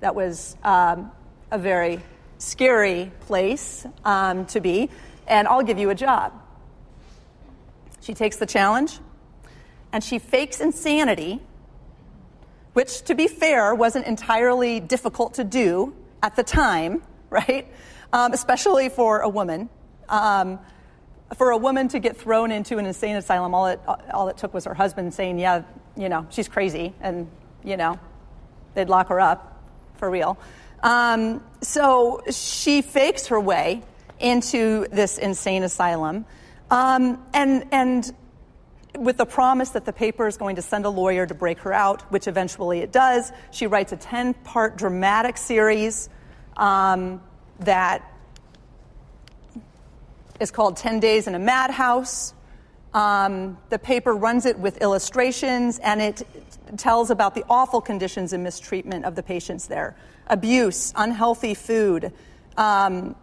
[0.00, 1.12] that was um,
[1.50, 2.00] a very
[2.38, 4.88] scary place um, to be,
[5.26, 6.32] and I'll give you a job.
[8.00, 8.98] She takes the challenge
[9.92, 11.40] and she fakes insanity,
[12.72, 17.66] which, to be fair, wasn't entirely difficult to do at the time, right?
[18.12, 19.68] Um, especially for a woman.
[20.08, 20.58] Um,
[21.36, 23.80] for a woman to get thrown into an insane asylum, all it,
[24.12, 25.62] all it took was her husband saying, Yeah,
[25.96, 27.28] you know, she's crazy, and,
[27.62, 27.98] you know,
[28.74, 29.62] they'd lock her up
[29.94, 30.38] for real.
[30.82, 33.82] Um, so she fakes her way
[34.18, 36.26] into this insane asylum.
[36.70, 38.12] Um, and, and
[39.00, 41.72] with the promise that the paper is going to send a lawyer to break her
[41.72, 43.32] out, which eventually it does.
[43.50, 46.10] She writes a 10 part dramatic series
[46.58, 47.22] um,
[47.60, 48.04] that
[50.38, 52.34] is called 10 Days in a Madhouse.
[52.92, 56.22] Um, the paper runs it with illustrations and it
[56.76, 62.12] tells about the awful conditions and mistreatment of the patients there abuse, unhealthy food.
[62.56, 63.16] Um,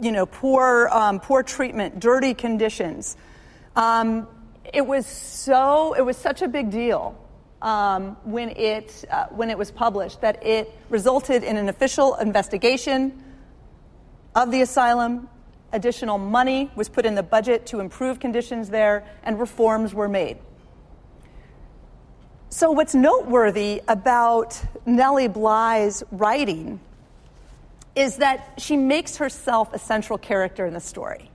[0.00, 3.16] you know, poor, um, poor treatment, dirty conditions.
[3.76, 4.28] Um,
[4.72, 7.18] it was so, it was such a big deal
[7.60, 13.22] um, when, it, uh, when it was published that it resulted in an official investigation
[14.34, 15.28] of the asylum.
[15.72, 20.38] Additional money was put in the budget to improve conditions there, and reforms were made.
[22.48, 26.78] So, what's noteworthy about Nellie Bly's writing
[27.96, 31.30] is that she makes herself a central character in the story,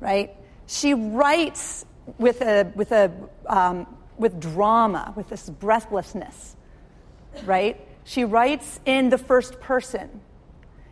[0.00, 0.34] right?
[0.66, 1.84] She writes
[2.18, 3.12] with, a, with, a,
[3.46, 3.86] um,
[4.16, 6.56] with drama, with this breathlessness,
[7.44, 7.80] right?
[8.04, 10.20] She writes in the first person.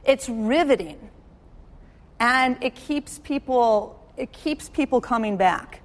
[0.05, 1.11] It's riveting.
[2.19, 5.81] And it keeps people it keeps people coming back.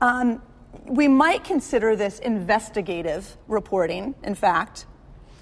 [0.00, 0.42] Um,
[0.86, 4.86] we might consider this investigative reporting, in fact.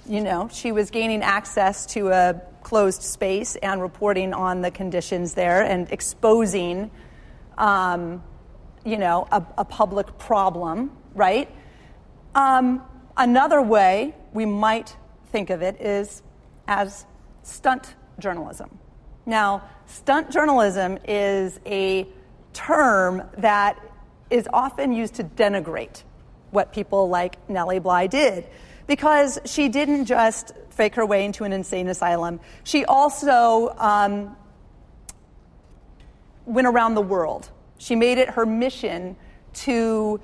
[0.07, 5.34] You know, she was gaining access to a closed space and reporting on the conditions
[5.34, 6.90] there and exposing,
[7.59, 8.22] um,
[8.84, 11.48] you know, a, a, public problem, right?
[12.34, 12.82] Um,
[13.16, 14.96] another way we might
[15.30, 16.22] think of it is
[16.66, 17.07] as
[17.42, 18.78] stunt journalism.
[19.26, 22.07] Now, stunt journalism is a
[22.53, 23.78] term that
[24.30, 26.03] is often used to denigrate
[26.50, 28.46] what people like Nellie Bly did
[28.86, 34.36] because she didn't just fake her way into an insane asylum, she also um,
[36.47, 37.51] went around the world.
[37.78, 39.16] She made it her mission
[39.55, 40.20] to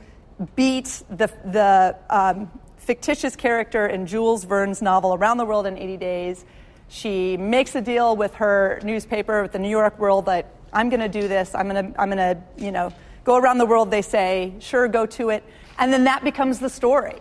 [0.54, 5.96] beat the, the um, fictitious character in Jules Verne's novel Around the World in 80
[5.96, 6.44] Days.
[6.88, 11.00] She makes a deal with her newspaper, with the New York World, that I'm going
[11.00, 11.54] to do this.
[11.54, 12.92] I'm going to, I'm going to, you know,
[13.24, 13.90] go around the world.
[13.90, 15.44] They say, sure, go to it.
[15.78, 17.18] And then that becomes the story,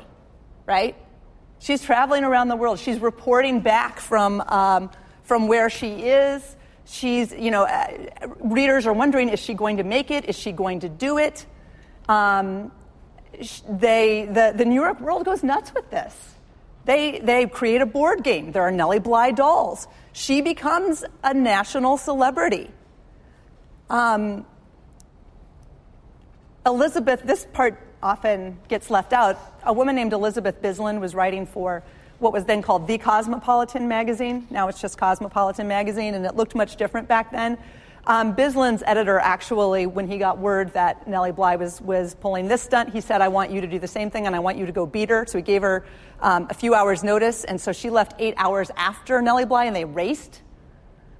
[0.66, 0.96] right?
[1.60, 2.80] She's traveling around the world.
[2.80, 4.90] She's reporting back from, um,
[5.24, 6.56] from where she is.
[6.90, 8.08] She's, you know, uh,
[8.40, 10.26] readers are wondering, is she going to make it?
[10.26, 11.46] Is she going to do it?
[12.08, 12.72] Um,
[13.68, 16.16] they, the, the New York World goes nuts with this.
[16.86, 18.54] They, they create a board game.
[18.54, 19.88] There are Nellie Bly dolls.
[20.14, 22.72] She becomes a national celebrity.
[23.90, 24.46] Um,
[26.66, 29.38] Elizabeth, this part often gets left out.
[29.64, 31.84] A woman named Elizabeth Bisland was writing for
[32.20, 34.48] what was then called The Cosmopolitan magazine.
[34.50, 37.58] Now it's just Cosmopolitan magazine, and it looked much different back then.
[38.08, 42.62] Um, Bisland's editor actually, when he got word that Nellie Bly was, was pulling this
[42.62, 44.66] stunt, he said, I want you to do the same thing and I want you
[44.66, 45.26] to go beat her.
[45.28, 45.86] So he gave her
[46.22, 49.76] um, a few hours' notice, and so she left eight hours after Nellie Bly, and
[49.76, 50.42] they raced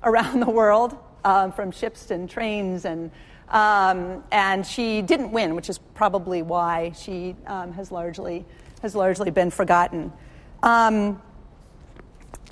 [0.04, 3.12] around the world um, from ships and trains and
[3.50, 8.46] um, and she didn't win, which is probably why she um, has largely
[8.82, 10.12] has largely been forgotten.
[10.68, 11.22] Um,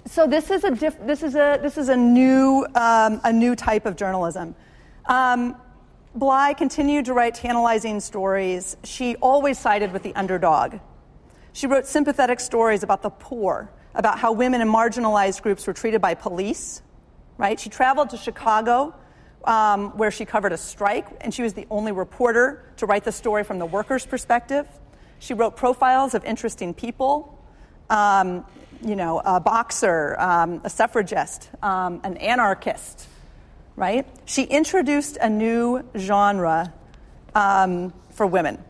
[0.05, 3.57] so this is a diff- this is a this is a new um, a new
[3.57, 4.55] type of journalism.
[5.05, 5.57] Um,
[6.15, 8.77] Bly continued to write tantalizing stories.
[8.85, 10.79] She always sided with the underdog.
[11.51, 16.01] She wrote sympathetic stories about the poor, about how women and marginalized groups were treated
[16.01, 16.81] by police.
[17.37, 17.59] Right?
[17.59, 18.95] She traveled to Chicago
[19.43, 23.11] um, where she covered a strike, and she was the only reporter to write the
[23.11, 24.65] story from the workers' perspective.
[25.19, 27.34] She wrote profiles of interesting people,
[27.89, 28.45] um,
[28.83, 33.07] you know, a boxer, um, a suffragist, um, an anarchist,
[33.75, 34.07] right?
[34.25, 36.73] She introduced a new genre
[37.33, 38.63] um, for women.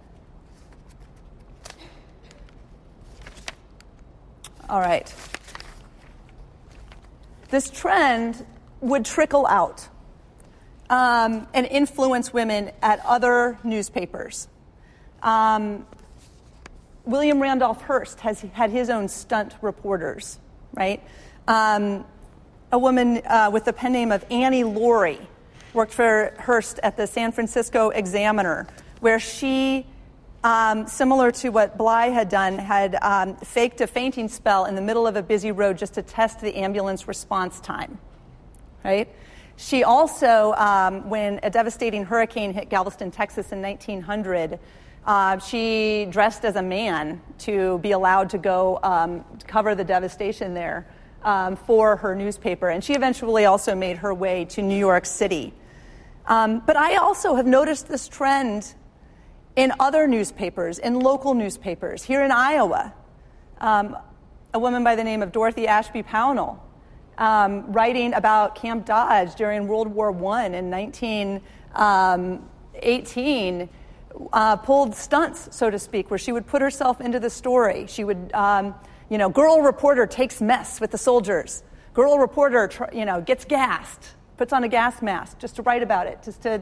[4.69, 5.13] All right.
[7.49, 8.45] This trend
[8.81, 9.87] would trickle out
[10.89, 14.47] um, and influence women at other newspapers.
[15.21, 15.85] Um,
[17.05, 20.39] William Randolph Hearst has had his own stunt reporters,
[20.73, 21.03] right?
[21.47, 22.03] Um,
[22.71, 25.21] a woman uh, with the pen name of Annie Laurie
[25.73, 28.65] worked for Hearst at the San Francisco Examiner,
[29.01, 29.85] where she,
[30.43, 34.81] um, similar to what Bly had done, had um, faked a fainting spell in the
[34.81, 37.99] middle of a busy road just to test the ambulance response time,
[38.83, 39.07] right?
[39.57, 44.59] She also, um, when a devastating hurricane hit Galveston, Texas in 1900,
[45.05, 50.53] uh, she dressed as a man to be allowed to go um, cover the devastation
[50.53, 50.87] there
[51.23, 52.69] um, for her newspaper.
[52.69, 55.53] And she eventually also made her way to New York City.
[56.25, 58.73] Um, but I also have noticed this trend
[59.55, 62.03] in other newspapers, in local newspapers.
[62.03, 62.93] Here in Iowa,
[63.59, 63.95] um,
[64.53, 66.59] a woman by the name of Dorothy Ashby Pownall
[67.17, 73.69] um, writing about Camp Dodge during World War I in 1918.
[74.31, 77.85] Uh, pulled stunts, so to speak, where she would put herself into the story.
[77.87, 78.73] She would, um,
[79.09, 81.63] you know, girl reporter takes mess with the soldiers.
[81.93, 86.07] Girl reporter, you know, gets gassed, puts on a gas mask just to write about
[86.07, 86.61] it, just to,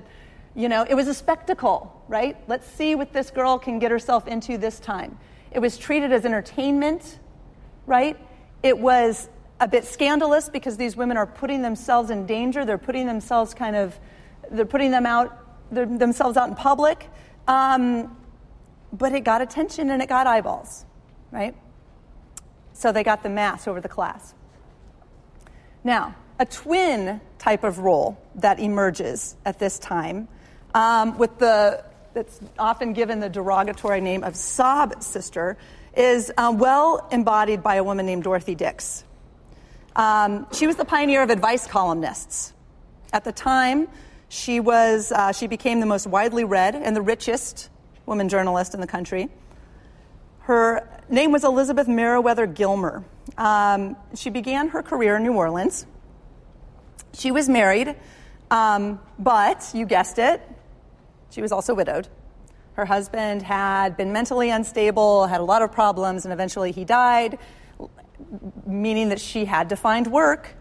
[0.56, 2.38] you know, it was a spectacle, right?
[2.48, 5.20] Let's see what this girl can get herself into this time.
[5.52, 7.20] It was treated as entertainment,
[7.86, 8.18] right?
[8.64, 9.30] It was
[9.60, 12.66] a bit scandalous because these women are putting themselves in danger.
[12.66, 14.00] They're putting themselves kind of,
[14.50, 15.38] they're putting them out,
[15.72, 17.10] themselves out in public.
[17.48, 18.16] Um,
[18.92, 20.86] but it got attention and it got eyeballs,
[21.32, 21.56] right?
[22.74, 24.34] So they got the mass over the class.
[25.84, 30.28] Now, a twin type of role that emerges at this time,
[30.74, 31.84] um, with the
[32.14, 35.58] that's often given the derogatory name of sob sister,
[35.98, 39.04] is uh, well embodied by a woman named Dorothy Dix.
[39.96, 42.54] Um, she was the pioneer of advice columnists.
[43.12, 43.88] At the time,
[44.34, 47.70] She was uh, she became the most widely read and the richest
[48.08, 49.30] woman journalist in the country.
[50.40, 53.06] Her name was Elizabeth Meriwether Gilmer.
[53.38, 55.86] Um, she began her career in New Orleans.
[57.14, 57.96] She was married,
[58.50, 60.42] um, but you guessed it,
[61.30, 62.08] she was also widowed.
[62.74, 67.38] Her husband had been mentally unstable, had a lot of problems, and eventually he died,
[68.66, 70.56] meaning that she had to find work.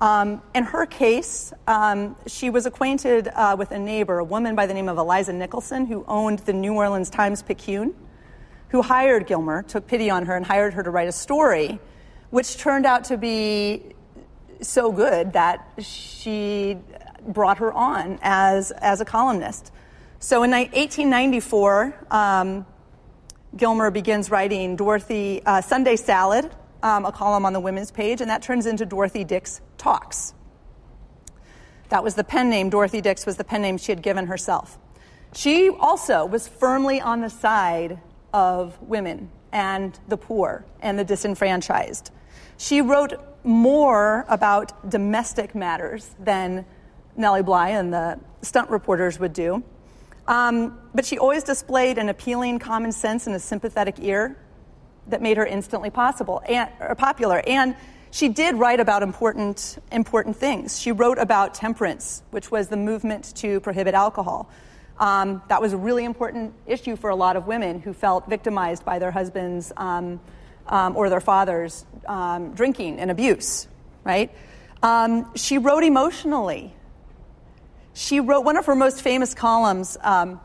[0.00, 4.64] Um, in her case, um, she was acquainted uh, with a neighbor, a woman by
[4.64, 7.94] the name of Eliza Nicholson, who owned the New Orleans Times Picayune,
[8.68, 11.78] who hired Gilmer, took pity on her, and hired her to write a story,
[12.30, 13.94] which turned out to be
[14.62, 16.78] so good that she
[17.26, 19.70] brought her on as, as a columnist.
[20.18, 22.66] So in 1894, um,
[23.54, 26.50] Gilmer begins writing Dorothy uh, Sunday Salad,
[26.82, 30.34] um, a column on the women's page, and that turns into Dorothy Dix Talks.
[31.90, 32.70] That was the pen name.
[32.70, 34.78] Dorothy Dix was the pen name she had given herself.
[35.34, 38.00] She also was firmly on the side
[38.32, 42.10] of women and the poor and the disenfranchised.
[42.56, 43.14] She wrote
[43.44, 46.64] more about domestic matters than
[47.16, 49.62] Nellie Bly and the stunt reporters would do.
[50.28, 54.36] Um, but she always displayed an appealing common sense and a sympathetic ear
[55.10, 57.42] that made her instantly possible and, popular.
[57.46, 57.76] And
[58.10, 60.80] she did write about important, important things.
[60.80, 64.50] She wrote about temperance, which was the movement to prohibit alcohol.
[64.98, 68.84] Um, that was a really important issue for a lot of women who felt victimized
[68.84, 70.20] by their husbands um,
[70.66, 73.66] um or their fathers um, drinking and abuse,
[74.04, 74.30] right?
[74.82, 76.74] Um, she wrote emotionally
[78.00, 80.40] she wrote one of her most famous columns um,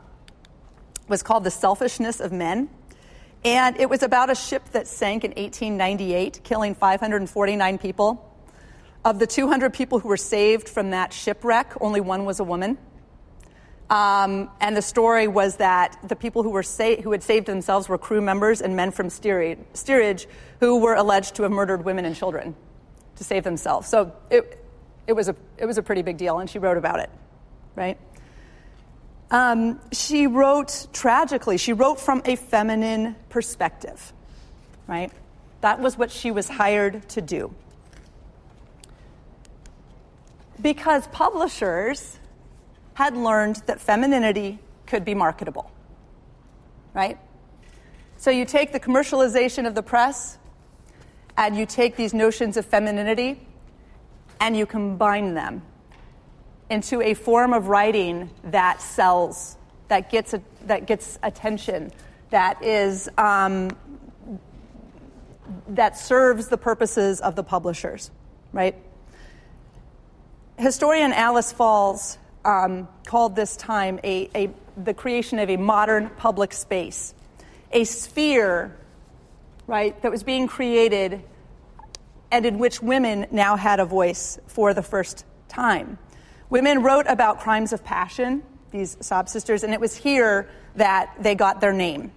[1.07, 2.69] was called The Selfishness of Men.
[3.45, 8.31] And it was about a ship that sank in 1898, killing 549 people.
[9.05, 12.79] Of the 200 people who were saved from that shipwreck, only one was a woman.
[13.87, 17.87] Um, and the story was that the people who, were sa- who had saved themselves
[17.87, 20.27] were crew members and men from steerage
[20.59, 22.55] who were alleged to have murdered women and children
[23.17, 23.87] to save themselves.
[23.87, 24.59] So it,
[25.05, 27.11] it, was a, it was a pretty big deal, and she wrote about it
[27.75, 27.97] right?
[29.31, 34.13] Um, she wrote tragically, she wrote from a feminine perspective,
[34.87, 35.11] right?
[35.61, 37.53] That was what she was hired to do.
[40.61, 42.19] Because publishers
[42.93, 45.71] had learned that femininity could be marketable,
[46.93, 47.17] right?
[48.17, 50.37] So you take the commercialization of the press
[51.37, 53.45] and you take these notions of femininity
[54.39, 55.61] and you combine them
[56.69, 59.57] into a form of writing that sells,
[59.87, 61.91] that gets, a, that gets attention,
[62.29, 63.69] that is um,
[65.69, 68.11] that serves the purposes of the publishers,
[68.51, 68.75] right?
[70.57, 74.49] Historian Alice Fahs um, called this time a, a,
[74.83, 77.13] the creation of a modern public space,
[77.71, 78.75] a sphere,
[79.67, 81.21] right, that was being created
[82.31, 85.97] and in which women now had a voice for the first time.
[86.49, 91.33] Women wrote about crimes of passion, these sob sisters, and it was here that they
[91.33, 92.11] got their name.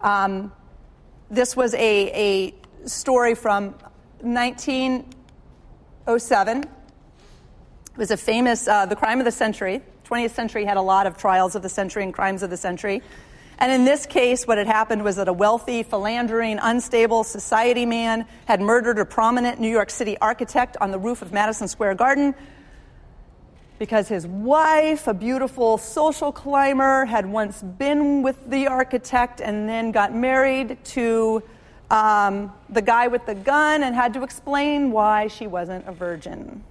[0.00, 0.52] Um,
[1.30, 2.54] this was a, a
[2.86, 3.74] story from
[4.20, 6.62] 1907.
[6.62, 6.68] It
[7.96, 9.80] was a famous, uh, the crime of the century.
[10.04, 13.00] 20th century had a lot of trials of the century and crimes of the century.
[13.58, 18.26] And in this case, what had happened was that a wealthy, philandering, unstable society man
[18.46, 22.34] had murdered a prominent New York City architect on the roof of Madison Square Garden
[23.80, 29.90] because his wife, a beautiful social climber, had once been with the architect and then
[29.90, 31.42] got married to
[31.90, 36.62] um, the guy with the gun and had to explain why she wasn't a virgin.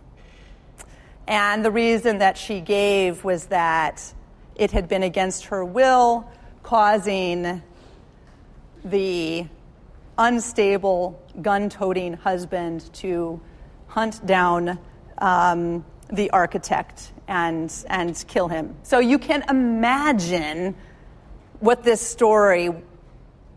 [1.28, 4.14] And the reason that she gave was that
[4.54, 6.30] it had been against her will,
[6.62, 7.64] causing
[8.86, 9.48] the
[10.16, 13.42] unstable, gun toting husband to
[13.88, 14.78] hunt down
[15.18, 18.76] um, the architect and, and kill him.
[18.84, 20.76] So you can imagine
[21.60, 22.72] what this story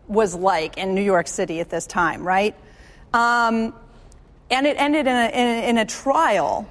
[0.07, 2.55] was like in New York City at this time, right?
[3.13, 3.73] Um,
[4.49, 6.69] and it ended in a, in, in a trial,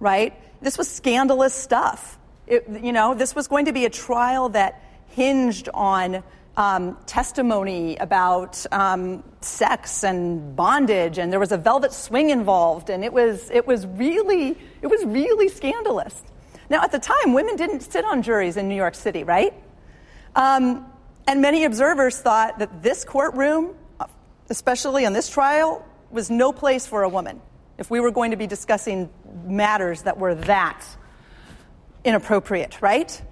[0.00, 0.34] right?
[0.60, 2.18] This was scandalous stuff.
[2.46, 6.22] It, you know, this was going to be a trial that hinged on
[6.56, 13.04] um, testimony about um, sex and bondage, and there was a velvet swing involved, and
[13.04, 16.22] it was it was really it was really scandalous.
[16.68, 19.52] Now, at the time, women didn't sit on juries in New York City, right?
[20.34, 20.86] Um,
[21.26, 23.74] and many observers thought that this courtroom,
[24.48, 27.40] especially on this trial, was no place for a woman
[27.78, 29.10] if we were going to be discussing
[29.44, 30.84] matters that were that
[32.04, 33.22] inappropriate, right?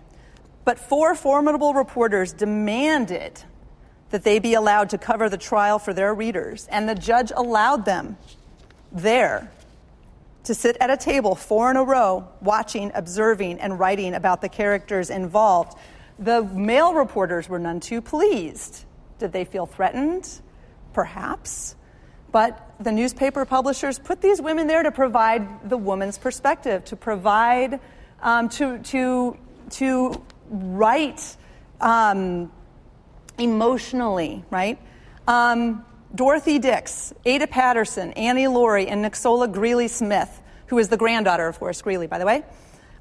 [0.64, 3.42] But four formidable reporters demanded
[4.10, 7.84] that they be allowed to cover the trial for their readers, and the judge allowed
[7.84, 8.16] them
[8.92, 9.50] there
[10.44, 14.48] to sit at a table four in a row, watching, observing, and writing about the
[14.48, 15.78] characters involved.
[16.18, 18.84] The male reporters were none too pleased.
[19.18, 20.28] Did they feel threatened?
[20.92, 21.76] Perhaps.
[22.32, 27.80] But the newspaper publishers put these women there to provide the woman's perspective, to provide,
[28.22, 29.36] um, to, to,
[29.70, 31.36] to write
[31.80, 32.52] um,
[33.38, 34.78] emotionally, right?
[35.26, 35.84] Um,
[36.14, 41.56] Dorothy Dix, Ada Patterson, Annie Laurie, and Nixola Greeley Smith, who is the granddaughter of
[41.56, 42.42] Horace Greeley, by the way.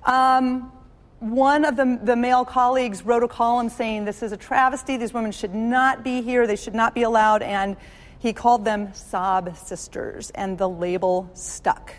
[0.04, 0.72] Um,
[1.20, 5.14] one of the, the male colleagues wrote a column saying this is a travesty, these
[5.14, 7.76] women should not be here, they should not be allowed, and
[8.20, 11.93] he called them sob sisters, and the label stuck,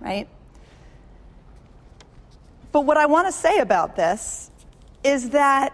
[0.00, 0.26] right?
[2.72, 4.50] But what I want to say about this
[5.04, 5.72] is that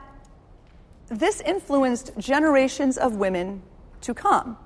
[1.09, 3.63] this influenced generations of women
[4.03, 4.57] to come.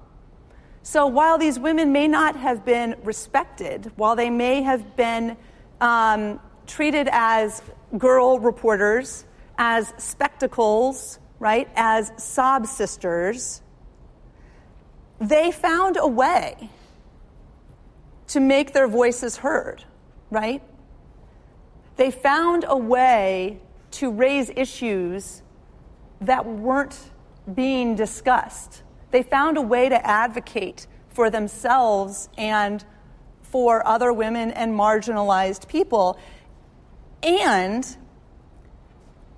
[0.82, 5.36] So while these women may not have been respected, while they may have been
[5.80, 7.62] um, treated as
[7.96, 9.24] girl reporters,
[9.56, 13.62] as spectacles, right, as sob sisters,
[15.20, 16.68] they found a way
[18.26, 19.84] to make their voices heard,
[20.30, 20.62] right?
[21.96, 23.60] They found a way
[23.94, 25.42] to raise issues
[26.20, 26.98] that weren't
[27.52, 28.82] being discussed.
[29.10, 32.84] They found a way to advocate for themselves and
[33.42, 36.18] for other women and marginalized people.
[37.22, 37.96] And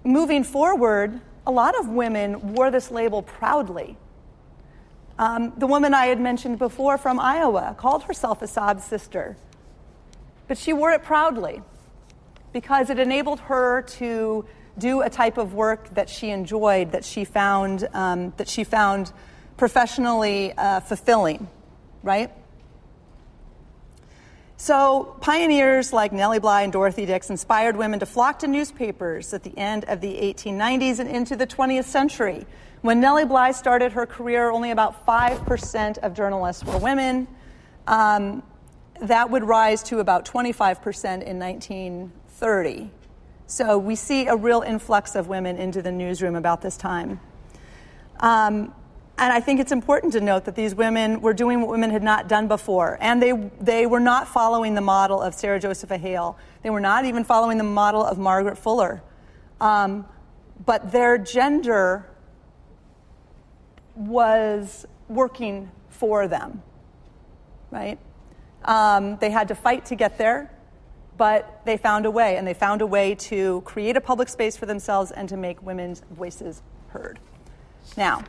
[0.05, 3.99] moving forward, a lot of women wore this label proudly.
[5.19, 9.37] Um, the woman I had mentioned before from Iowa called herself a sob sister,
[10.49, 11.63] but she wore it proudly
[12.57, 14.43] because it enabled her to
[14.79, 19.13] do a type of work that she enjoyed, that she found, um, that she found
[19.59, 21.51] professionally uh, fulfilling,
[22.03, 22.33] right?
[24.57, 29.43] So, pioneers like Nellie Bly and Dorothy Dix inspired women to flock to newspapers at
[29.43, 32.47] the end of the 1890s and into the 20th century.
[32.81, 37.29] When Nellie Bly started her career, only about 5% of journalists were women.
[37.87, 38.43] Um,
[39.03, 41.39] that would rise to about 25% in
[42.41, 42.91] 1930.
[43.47, 47.21] So we see a real influx of women into the newsroom about this time.
[48.21, 48.75] Um,
[49.19, 52.03] and I think it's important to note that these women were doing what women had
[52.03, 52.99] not done before.
[53.01, 56.37] And they, they were not following the model of Sarah Josepha Hale.
[56.63, 59.03] They were not even following the model of Margaret Fuller.
[59.61, 60.05] Um,
[60.67, 62.07] but their gender
[63.95, 66.63] was working for them,
[67.71, 67.99] right?
[68.65, 70.51] Um, they had to fight to get there,
[71.17, 74.57] but they found a way, and they found a way to create a public space
[74.57, 77.19] for themselves and to make women's voices heard.
[77.97, 78.25] Now,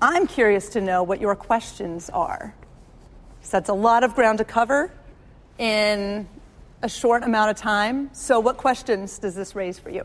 [0.00, 2.54] I'm curious to know what your questions are.
[3.42, 4.90] So that's a lot of ground to cover
[5.58, 6.28] in
[6.82, 8.10] a short amount of time.
[8.12, 10.04] So, what questions does this raise for you?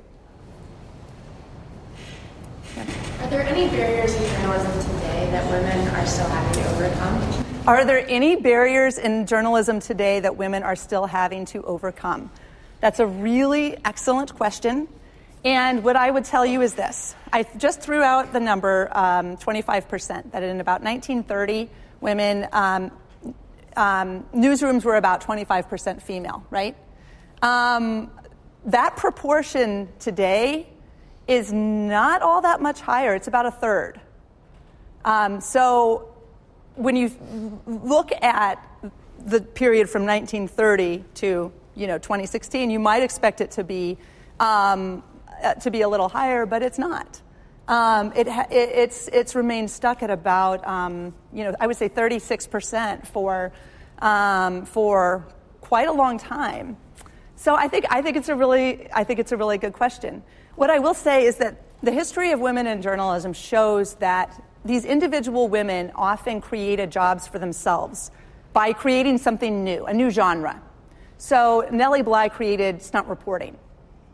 [2.78, 7.51] Are there any barriers in journalism today that women are still having to overcome?
[7.68, 12.32] Are there any barriers in journalism today that women are still having to overcome?
[12.80, 14.88] That's a really excellent question.
[15.46, 19.38] And what I would tell you is this I just threw out the number um,
[19.38, 22.92] 25%, that in about 1930, women, um,
[23.78, 26.76] um, newsrooms were about 25% female, right?
[27.44, 28.10] Um,
[28.66, 30.68] that proportion today
[31.28, 33.14] is not all that much higher.
[33.14, 34.02] It's about a third.
[35.06, 36.11] Um, so
[36.76, 37.12] when you
[37.66, 38.66] look at
[39.26, 43.98] the period from 1930 to you know 2016, you might expect it to be
[44.40, 45.04] um,
[45.62, 47.22] to be a little higher, but it's not.
[47.68, 51.88] Um, it, it, it's it's remained stuck at about um, you know I would say
[51.88, 53.52] 36 percent for
[54.00, 55.26] um, for
[55.62, 56.78] quite a long time.
[57.36, 60.24] So I think I think it's a really I think it's a really good question.
[60.56, 64.86] What I will say is that the history of women in journalism shows that these
[64.86, 68.12] individual women often created jobs for themselves
[68.54, 70.62] by creating something new, a new genre.
[71.18, 73.58] So Nellie Bly created stunt reporting.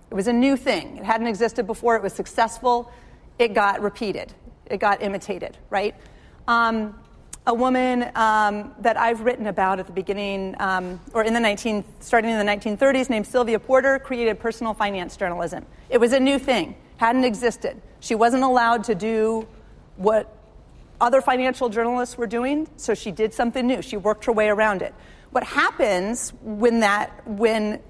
[0.09, 0.97] It was a new thing.
[0.97, 1.95] It hadn't existed before.
[1.95, 2.91] It was successful.
[3.39, 4.33] It got repeated.
[4.65, 5.95] It got imitated, right?
[6.47, 6.97] Um,
[7.45, 11.83] a woman um, that I've written about at the beginning, um, or in the 19,
[12.01, 15.65] starting in the 1930s, named Sylvia Porter, created personal finance journalism.
[15.89, 17.81] It was a new thing, hadn't existed.
[18.01, 19.47] She wasn't allowed to do
[19.95, 20.36] what
[20.99, 23.81] other financial journalists were doing, so she did something new.
[23.81, 24.93] She worked her way around it.
[25.31, 27.81] What happens when that when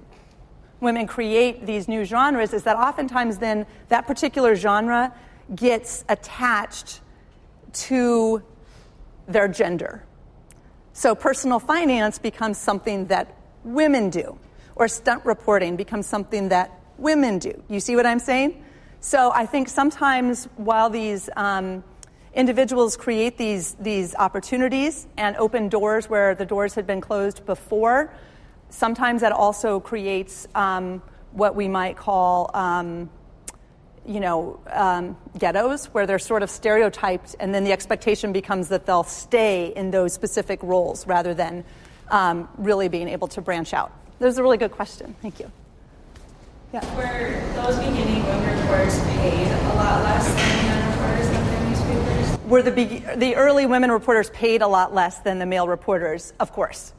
[0.79, 5.13] women create these new genres is that oftentimes then that particular genre
[5.55, 7.01] gets attached
[7.73, 8.43] to
[9.27, 10.03] their gender.
[10.93, 14.37] So personal finance becomes something that women do,
[14.75, 17.63] or stunt reporting becomes something that women do.
[17.69, 18.63] You see what I'm saying?
[18.99, 21.83] So I think sometimes while these um,
[22.37, 28.13] individuals create these, these opportunities and open doors where the doors had been closed before,
[28.69, 33.09] sometimes that also creates um, what we might call um,
[34.05, 38.85] you know, um, ghettos where they're sort of stereotyped, and then the expectation becomes that
[38.85, 41.65] they'll stay in those specific roles rather than
[42.09, 43.91] um, really being able to branch out.
[44.19, 45.13] That was a really good question.
[45.21, 45.51] Thank you.
[46.73, 46.85] Yeah.
[46.95, 48.67] Were those beginning women
[49.17, 50.96] paid a lot less than men
[52.47, 56.31] Were the, be- the early women reporters paid a lot less than the male reporters?
[56.39, 56.93] Of course.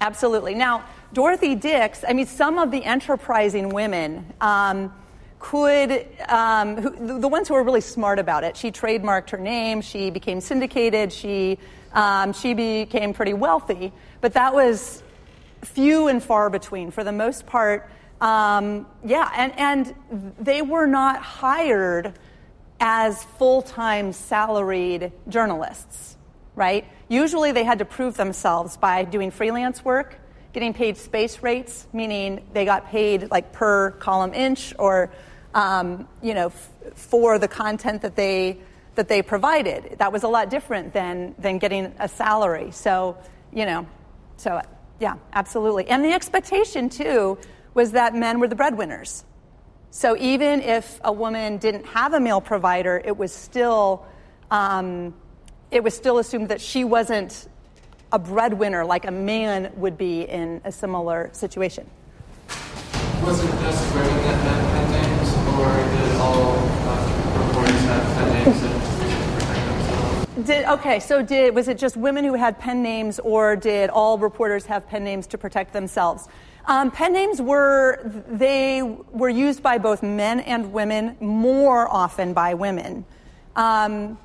[0.00, 0.54] Absolutely.
[0.54, 4.32] Now, Dorothy Dix, I mean, some of the enterprising women.
[4.40, 4.92] Um,
[5.40, 9.80] could, um, who, the ones who were really smart about it, she trademarked her name,
[9.80, 11.58] she became syndicated, she,
[11.92, 15.02] um, she became pretty wealthy, but that was
[15.62, 16.90] few and far between.
[16.90, 17.88] For the most part,
[18.20, 22.14] um, yeah, and, and they were not hired
[22.80, 26.16] as full time salaried journalists,
[26.54, 26.84] right?
[27.08, 30.16] Usually they had to prove themselves by doing freelance work,
[30.52, 35.10] getting paid space rates, meaning they got paid like per column inch or
[35.54, 38.58] um, you know, f- for the content that they
[38.94, 39.96] that they provided.
[39.98, 42.70] That was a lot different than than getting a salary.
[42.70, 43.16] So,
[43.52, 43.86] you know,
[44.36, 44.60] so
[45.00, 45.88] yeah, absolutely.
[45.88, 47.38] And the expectation too
[47.74, 49.24] was that men were the breadwinners.
[49.90, 54.06] So even if a woman didn't have a male provider, it was still
[54.50, 55.14] um,
[55.70, 57.48] it was still assumed that she wasn't
[58.12, 61.88] a breadwinner like a man would be in a similar situation.
[63.22, 65.28] Was it just women that had pen names,
[65.58, 66.56] or did all
[66.88, 70.46] uh, reporters have pen names and protect themselves?
[70.46, 74.16] Did, okay, so did was it just women who had pen names, or did all
[74.16, 76.28] reporters have pen names to protect themselves?
[76.68, 77.98] Um, pen names were
[78.28, 83.06] they were used by both men and women, more often by women.
[83.56, 84.18] Um,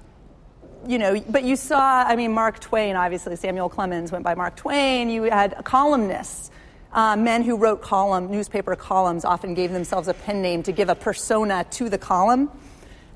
[0.85, 4.57] you know, but you saw, I mean, Mark Twain, obviously, Samuel Clemens went by Mark
[4.57, 5.09] Twain.
[5.09, 6.51] You had columnists
[6.91, 10.89] uh, men who wrote column, newspaper columns often gave themselves a pen name to give
[10.89, 12.51] a persona to the column.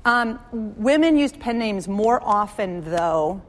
[0.06, 3.42] Um, women used pen names more often, though,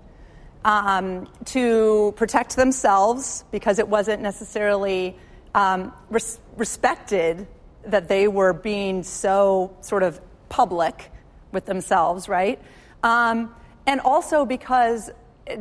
[0.66, 5.18] um, to protect themselves because it wasn't necessarily
[5.56, 7.48] um, res- respected
[7.86, 10.20] that they were being so sort of
[10.50, 11.12] public
[11.52, 12.60] with themselves, right?
[13.04, 13.54] Um,
[13.88, 15.10] and also because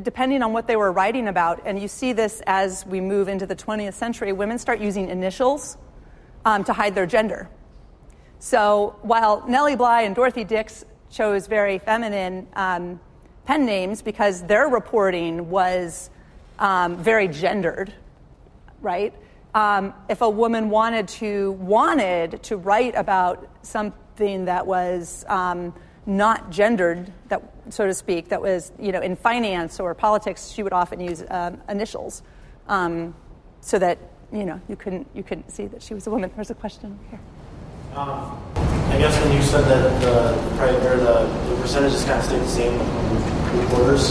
[0.03, 3.47] depending on what they were writing about, and you see this as we move into
[3.47, 5.78] the 20th century, women start using initials
[6.45, 7.49] um, to hide their gender.
[8.39, 13.01] So while Nellie Bly and Dorothy Dix chose very feminine um,
[13.47, 16.11] pen names because their reporting was
[16.59, 17.93] um, very gendered,
[18.80, 19.14] right?
[19.55, 25.74] Um, if a woman wanted to wanted to write about something that was um,
[26.07, 30.62] not gendered, that so to speak, that was you know in finance or politics, she
[30.62, 32.22] would often use um, initials,
[32.68, 33.14] um,
[33.61, 33.99] so that
[34.32, 36.30] you know you couldn't you couldn't see that she was a woman.
[36.34, 37.20] There's a question here.
[37.94, 38.38] Um,
[38.90, 42.78] I guess when you said that the, the, the percentages kind of stayed the same
[42.78, 44.11] with reporters,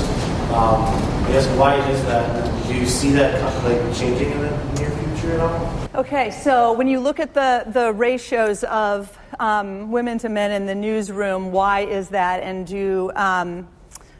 [0.51, 0.83] um,
[1.25, 2.67] I guess why is that?
[2.67, 5.06] Do you see that like changing in the near future?
[5.27, 10.65] Okay, so when you look at the, the ratios of um, women to men in
[10.65, 12.43] the newsroom, why is that?
[12.43, 13.67] And do, um,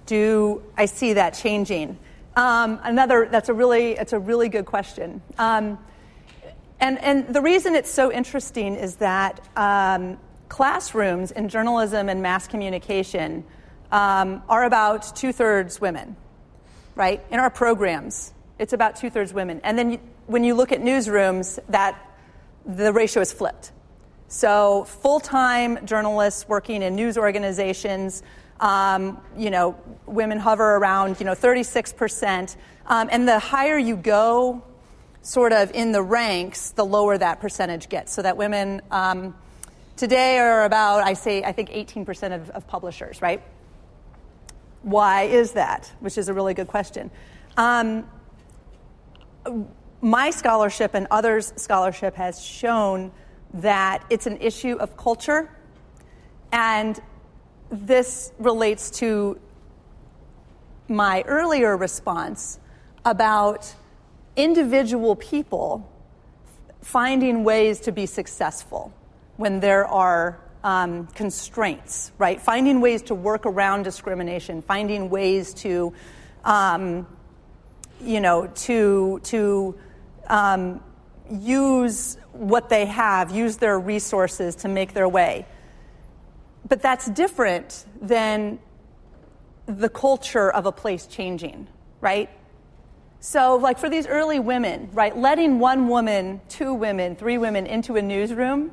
[0.05, 1.97] do I see that changing?
[2.36, 5.22] Um, another, that's a really, it's a really good question.
[5.38, 5.80] Um,
[6.82, 10.18] and, and the reason it's so interesting is that um,
[10.49, 13.45] classrooms in journalism and mass communication
[13.93, 16.18] um, are about two thirds women,
[16.95, 17.24] right?
[17.32, 19.62] In our programs, it's about two thirds women.
[19.64, 21.97] And then you, when you look at newsrooms, that
[22.65, 23.71] the ratio is flipped.
[24.28, 28.23] So full-time journalists working in news organizations,
[28.59, 32.55] um, you know, women hover around, you know, 36%.
[32.88, 34.63] Um, and the higher you go,
[35.21, 38.13] sort of in the ranks, the lower that percentage gets.
[38.13, 39.36] So that women um,
[39.95, 43.41] today are about, I say, I think 18% of, of, publishers, right?
[44.84, 45.91] Why is that?
[45.99, 47.11] Which is a really good question.
[50.01, 53.11] My scholarship and others' scholarship has shown
[53.55, 55.49] that it's an issue of culture,
[56.51, 56.99] and
[57.71, 59.39] this relates to
[60.87, 62.59] my earlier response
[63.05, 63.73] about
[64.35, 65.89] individual people
[66.81, 68.93] finding ways to be successful
[69.37, 72.39] when there are um, constraints, right?
[72.39, 75.93] Finding ways to work around discrimination, finding ways to,
[76.43, 77.07] um,
[78.01, 79.75] you know, to to
[80.28, 80.84] um,
[81.30, 85.45] use what they have, use their resources to make their way.
[86.67, 88.59] But that's different than
[89.65, 91.67] the culture of a place changing,
[92.01, 92.30] right?
[93.19, 97.95] So, like for these early women, right, letting one woman, two women, three women into
[97.95, 98.71] a newsroom,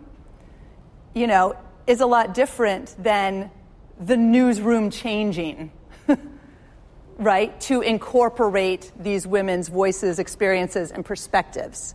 [1.14, 3.50] you know, is a lot different than
[3.98, 5.70] the newsroom changing,
[7.18, 11.94] right, to incorporate these women's voices, experiences, and perspectives,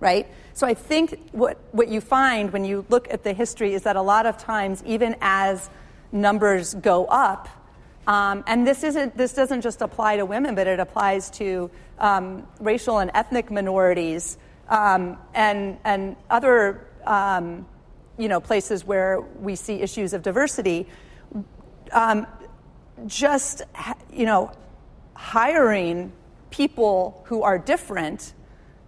[0.00, 0.26] right?
[0.52, 3.96] So I think what, what you find when you look at the history is that
[3.96, 5.70] a lot of times, even as
[6.12, 7.48] numbers go up,
[8.06, 12.46] um, and this, isn't, this doesn't just apply to women, but it applies to um,
[12.58, 14.38] racial and ethnic minorities
[14.68, 17.66] um, and, and other um,
[18.18, 20.86] you know, places where we see issues of diversity.
[21.92, 22.26] Um,
[23.06, 23.62] just
[24.12, 24.52] you know,
[25.14, 26.12] hiring
[26.50, 28.32] people who are different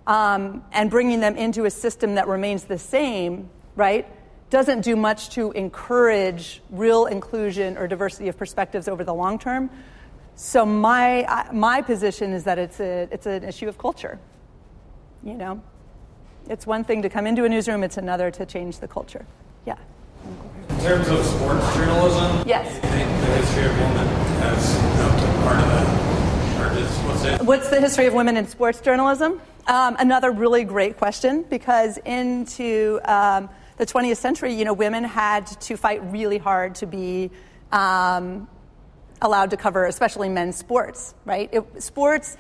[0.07, 4.07] um, and bringing them into a system that remains the same, right?
[4.51, 9.71] doesn't do much to encourage real inclusion or diversity of perspectives over the long term.
[10.35, 14.19] So my my position is that it's a it's an issue of culture.
[15.23, 15.63] You know,
[16.49, 19.25] it's one thing to come into a newsroom; it's another to change the culture.
[19.67, 19.77] Yeah.
[20.71, 22.69] In terms of sports journalism, yes.
[22.69, 24.07] Do you think the history of women
[24.41, 25.10] has
[25.43, 26.11] part of that?
[27.41, 29.41] What's, what's the history of women in sports journalism?
[29.67, 35.47] Um, another really great question because into um, the 20th century, you know, women had
[35.47, 37.31] to fight really hard to be
[37.73, 38.49] um,
[39.23, 41.49] allowed to cover, especially men's sports, right?
[41.53, 42.37] It, sports,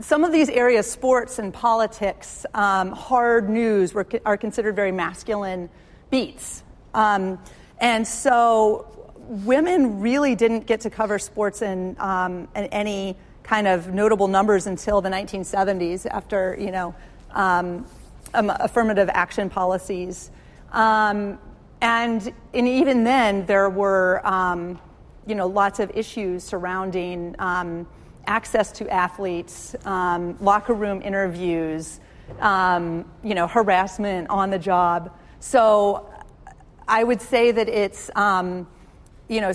[0.00, 5.68] some of these areas, sports and politics, um, hard news, were, are considered very masculine
[6.10, 6.62] beats.
[6.94, 7.38] Um,
[7.78, 8.99] and so
[9.30, 14.66] women really didn't get to cover sports in, um, in, any kind of notable numbers
[14.66, 16.94] until the 1970s after, you know,
[17.32, 17.86] um,
[18.34, 20.30] affirmative action policies
[20.72, 21.38] um,
[21.80, 24.78] and, and even then, there were um,
[25.26, 27.86] you know, lots of issues surrounding um,
[28.26, 32.00] access to athletes, um, locker room interviews,
[32.40, 35.16] um, you know, harassment on the job.
[35.40, 36.08] So
[36.86, 38.66] I would say that it's, um,
[39.30, 39.52] you know,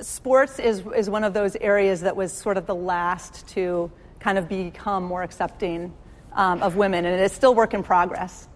[0.00, 3.90] sports is, is one of those areas that was sort of the last to
[4.20, 5.92] kind of become more accepting
[6.32, 8.48] of women, and it's still work in progress.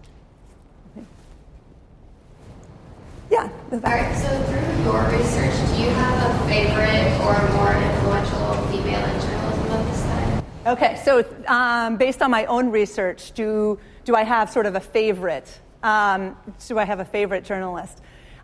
[3.29, 3.49] Yeah.
[3.71, 4.15] All right.
[4.17, 9.71] So through your research, do you have a favorite or more influential female in journalism
[9.71, 10.43] of this time?
[10.65, 11.01] Okay.
[11.05, 15.59] So um, based on my own research, do do I have sort of a favorite?
[15.83, 16.35] Um,
[16.67, 18.01] do I have a favorite journalist?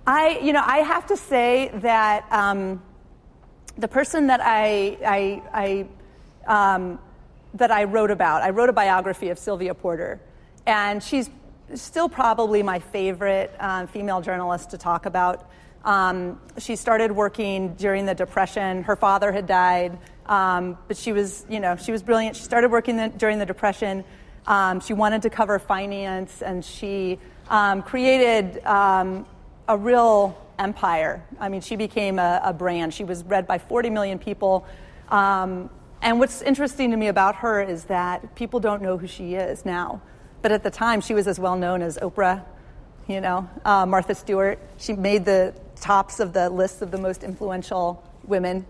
[0.08, 2.82] I, you know, I have to say that um,
[3.78, 5.88] the person that I, I,
[6.47, 6.99] I um,
[7.56, 10.20] that I wrote about, I wrote a biography of Sylvia Porter,
[10.68, 11.30] and she's
[11.74, 15.49] still probably my favorite um, female journalist to talk about.
[15.84, 18.84] Um, she started working during the Depression.
[18.84, 22.36] Her father had died, um, but she was, you know, she was brilliant.
[22.36, 24.03] She started working the, during the Depression.
[24.45, 28.64] Um, she wanted to cover finance, and she um, created
[29.68, 31.24] a real empire.
[31.39, 32.93] I mean, she became a, a, brand.
[32.93, 34.66] She was read by 40 million people.
[35.09, 35.70] and
[36.01, 40.01] what's interesting to me about her is that people don't know who she is now.
[40.41, 42.45] But at the time, she was as well known as Oprah,
[43.07, 44.59] you know, uh, Martha Stewart.
[44.78, 48.66] She made the tops of the list of the most influential women.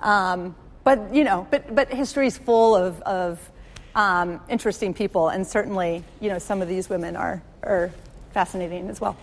[0.00, 3.50] Um, but, you know, but, but history is full of, of
[3.96, 7.90] um, interesting people, and certainly, you know, some of these women are, are
[8.32, 9.16] fascinating as well.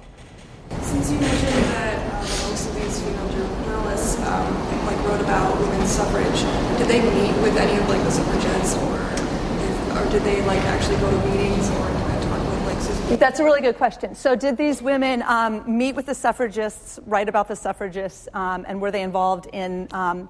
[0.81, 5.89] Since you mentioned that um, most of these female journalists um, like wrote about women's
[5.89, 6.41] suffrage,
[6.77, 10.61] did they meet with any of like the suffragettes, or, if, or did they like
[10.61, 11.87] actually go to meetings or
[12.23, 14.15] talk with like that's a really good question.
[14.15, 18.81] So, did these women um, meet with the suffragists, write about the suffragists, um, and
[18.81, 20.29] were they involved in, um,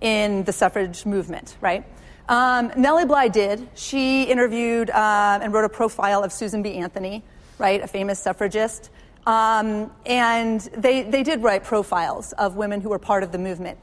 [0.00, 1.84] in the suffrage movement, right?
[2.28, 3.68] Um, Nellie Bly did.
[3.74, 6.74] She interviewed uh, and wrote a profile of Susan B.
[6.74, 7.24] Anthony,
[7.58, 8.90] right, a famous suffragist.
[9.26, 13.78] Um, and they, they did write profiles of women who were part of the movement.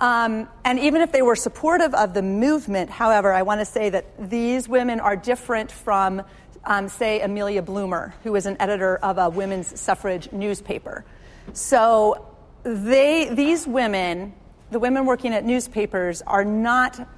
[0.00, 3.88] Um, and even if they were supportive of the movement, however, I want to say
[3.90, 6.22] that these women are different from
[6.64, 11.04] um, say, Amelia Bloomer, who was an editor of a women's suffrage newspaper.
[11.52, 12.28] So
[12.62, 14.32] they, these women,
[14.70, 17.08] the women working at newspapers, are not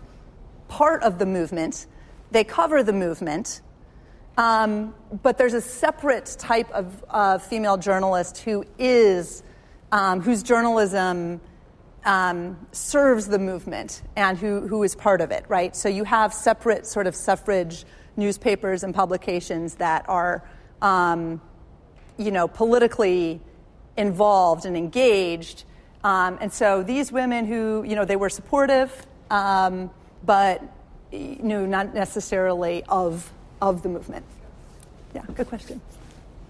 [0.69, 1.87] part of the movement.
[2.31, 3.61] They cover the movement,
[4.37, 9.43] Um, but there's a separate type of uh, female journalist who is,
[9.93, 11.41] um, whose journalism
[12.05, 15.75] um, serves the movement and who, who is part of it, right?
[15.75, 17.85] So you have separate sort of suffrage
[18.17, 20.45] newspapers and publications that are,
[20.83, 21.41] um,
[22.19, 23.41] you know, politically
[23.97, 25.65] involved and engaged.
[26.03, 29.91] Um, and so these women who, you know, they were supportive, um,
[30.25, 30.63] but,
[31.11, 33.33] you know, not necessarily of,
[33.71, 34.25] of the movement.
[35.15, 35.81] Yeah, good question.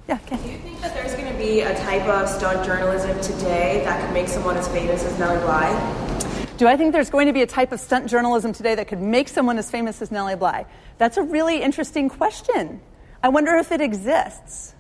[0.08, 0.42] Yeah, Ken.
[0.42, 4.00] Do you think that there's going to be a type of stunt journalism today that
[4.00, 6.16] could make someone as famous as Nellie Bly?
[6.56, 9.00] Do I think there's going to be a type of stunt journalism today that could
[9.00, 10.66] make someone as famous as Nellie Bly?
[10.98, 12.80] That's a really interesting question.
[13.22, 14.74] I wonder if it exists,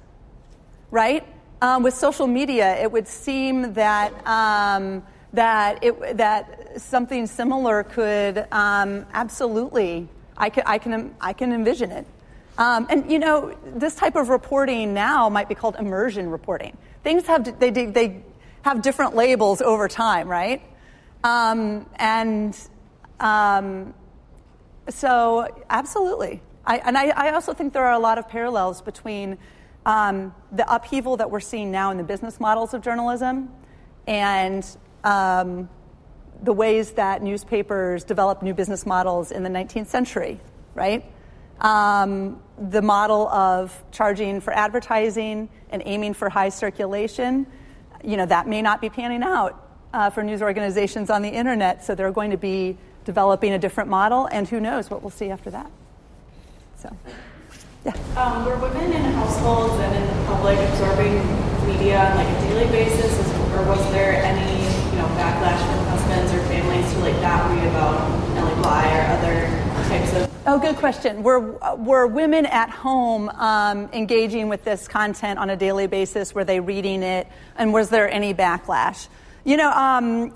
[0.90, 1.26] right?
[1.62, 8.46] Um, with social media, it would seem that um, that it, that something similar could
[8.52, 10.08] um, absolutely.
[10.36, 12.06] I can I can I can envision it.
[12.56, 16.76] Um, and you know, this type of reporting now might be called immersion reporting.
[17.02, 18.22] Things have they they
[18.62, 20.62] have different labels over time, right?
[21.24, 22.56] Um, and
[23.20, 23.94] um,
[24.88, 26.42] so, absolutely.
[26.66, 29.38] I, and I, I, also think there are a lot of parallels between
[29.86, 33.50] um, the upheaval that we're seeing now in the business models of journalism
[34.06, 34.66] and
[35.04, 35.68] um,
[36.42, 40.40] the ways that newspapers developed new business models in the 19th century,
[40.74, 41.04] right?
[41.64, 47.46] Um, the model of charging for advertising and aiming for high circulation,
[48.04, 51.82] you know, that may not be panning out uh, for news organizations on the internet,
[51.82, 55.30] so they're going to be developing a different model, and who knows what we'll see
[55.30, 55.70] after that.
[56.76, 56.94] So,
[57.84, 57.96] yeah.
[58.16, 61.16] Um, were women in households and in the public absorbing
[61.66, 63.18] media on like a daily basis,
[63.56, 64.52] or was there any,
[64.92, 67.96] you know, backlash from husbands or families to like not read about
[68.34, 69.36] Nellie Bly or other
[69.88, 71.24] types of Oh, good question.
[71.24, 71.40] Were,
[71.74, 76.32] were women at home um, engaging with this content on a daily basis?
[76.32, 77.26] Were they reading it?
[77.56, 79.08] And was there any backlash?
[79.42, 80.32] You know, um,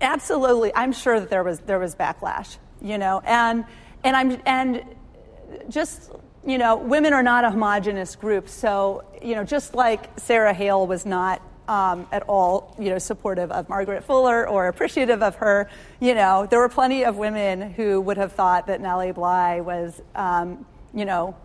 [0.00, 0.74] absolutely.
[0.74, 3.64] I'm sure that there was, there was backlash, you know, and,
[4.02, 4.82] and, I'm, and
[5.68, 6.10] just,
[6.44, 8.48] you know, women are not a homogenous group.
[8.48, 13.50] So, you know, just like Sarah Hale was not um, at all, you know, supportive
[13.50, 15.68] of Margaret Fuller or appreciative of her.
[16.00, 20.02] You know, there were plenty of women who would have thought that Nellie Bly was,
[20.14, 21.36] um, you know,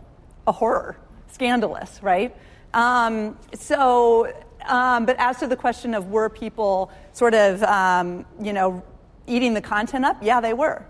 [0.48, 0.98] a horror,
[1.32, 2.36] scandalous, right?
[2.74, 4.34] Um, so,
[4.68, 8.84] um, but as to the question of were people sort of, um, you know,
[9.28, 10.18] eating the content up?
[10.22, 10.86] Yeah, they were,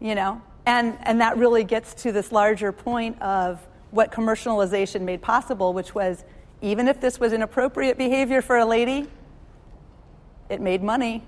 [0.00, 5.22] you know, and and that really gets to this larger point of what commercialization made
[5.22, 6.24] possible, which was
[6.62, 9.08] even if this was inappropriate behavior for a lady,
[10.48, 11.24] it made money,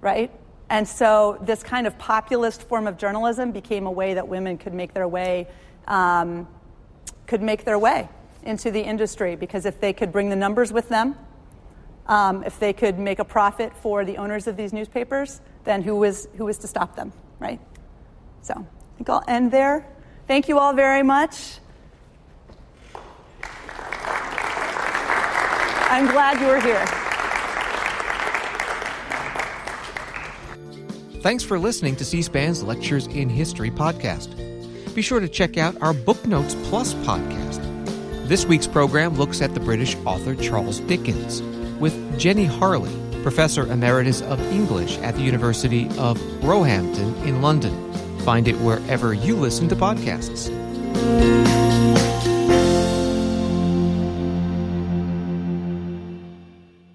[0.00, 0.30] right?
[0.70, 4.72] And so this kind of populist form of journalism became a way that women could
[4.72, 5.48] make their way,
[5.88, 6.46] um,
[7.26, 8.08] could make their way
[8.44, 11.16] into the industry because if they could bring the numbers with them,
[12.06, 15.96] um, if they could make a profit for the owners of these newspapers, then who
[15.96, 17.60] was who was to stop them, right?
[18.42, 19.86] So I think I'll end there.
[20.26, 21.58] Thank you all very much.
[25.90, 26.86] I'm glad you were here.
[31.20, 34.36] Thanks for listening to C SPAN's Lectures in History podcast.
[34.94, 37.58] Be sure to check out our Book Notes Plus podcast.
[38.28, 41.42] This week's program looks at the British author Charles Dickens
[41.80, 47.92] with Jenny Hartley, Professor Emeritus of English at the University of Roehampton in London.
[48.20, 50.48] Find it wherever you listen to podcasts.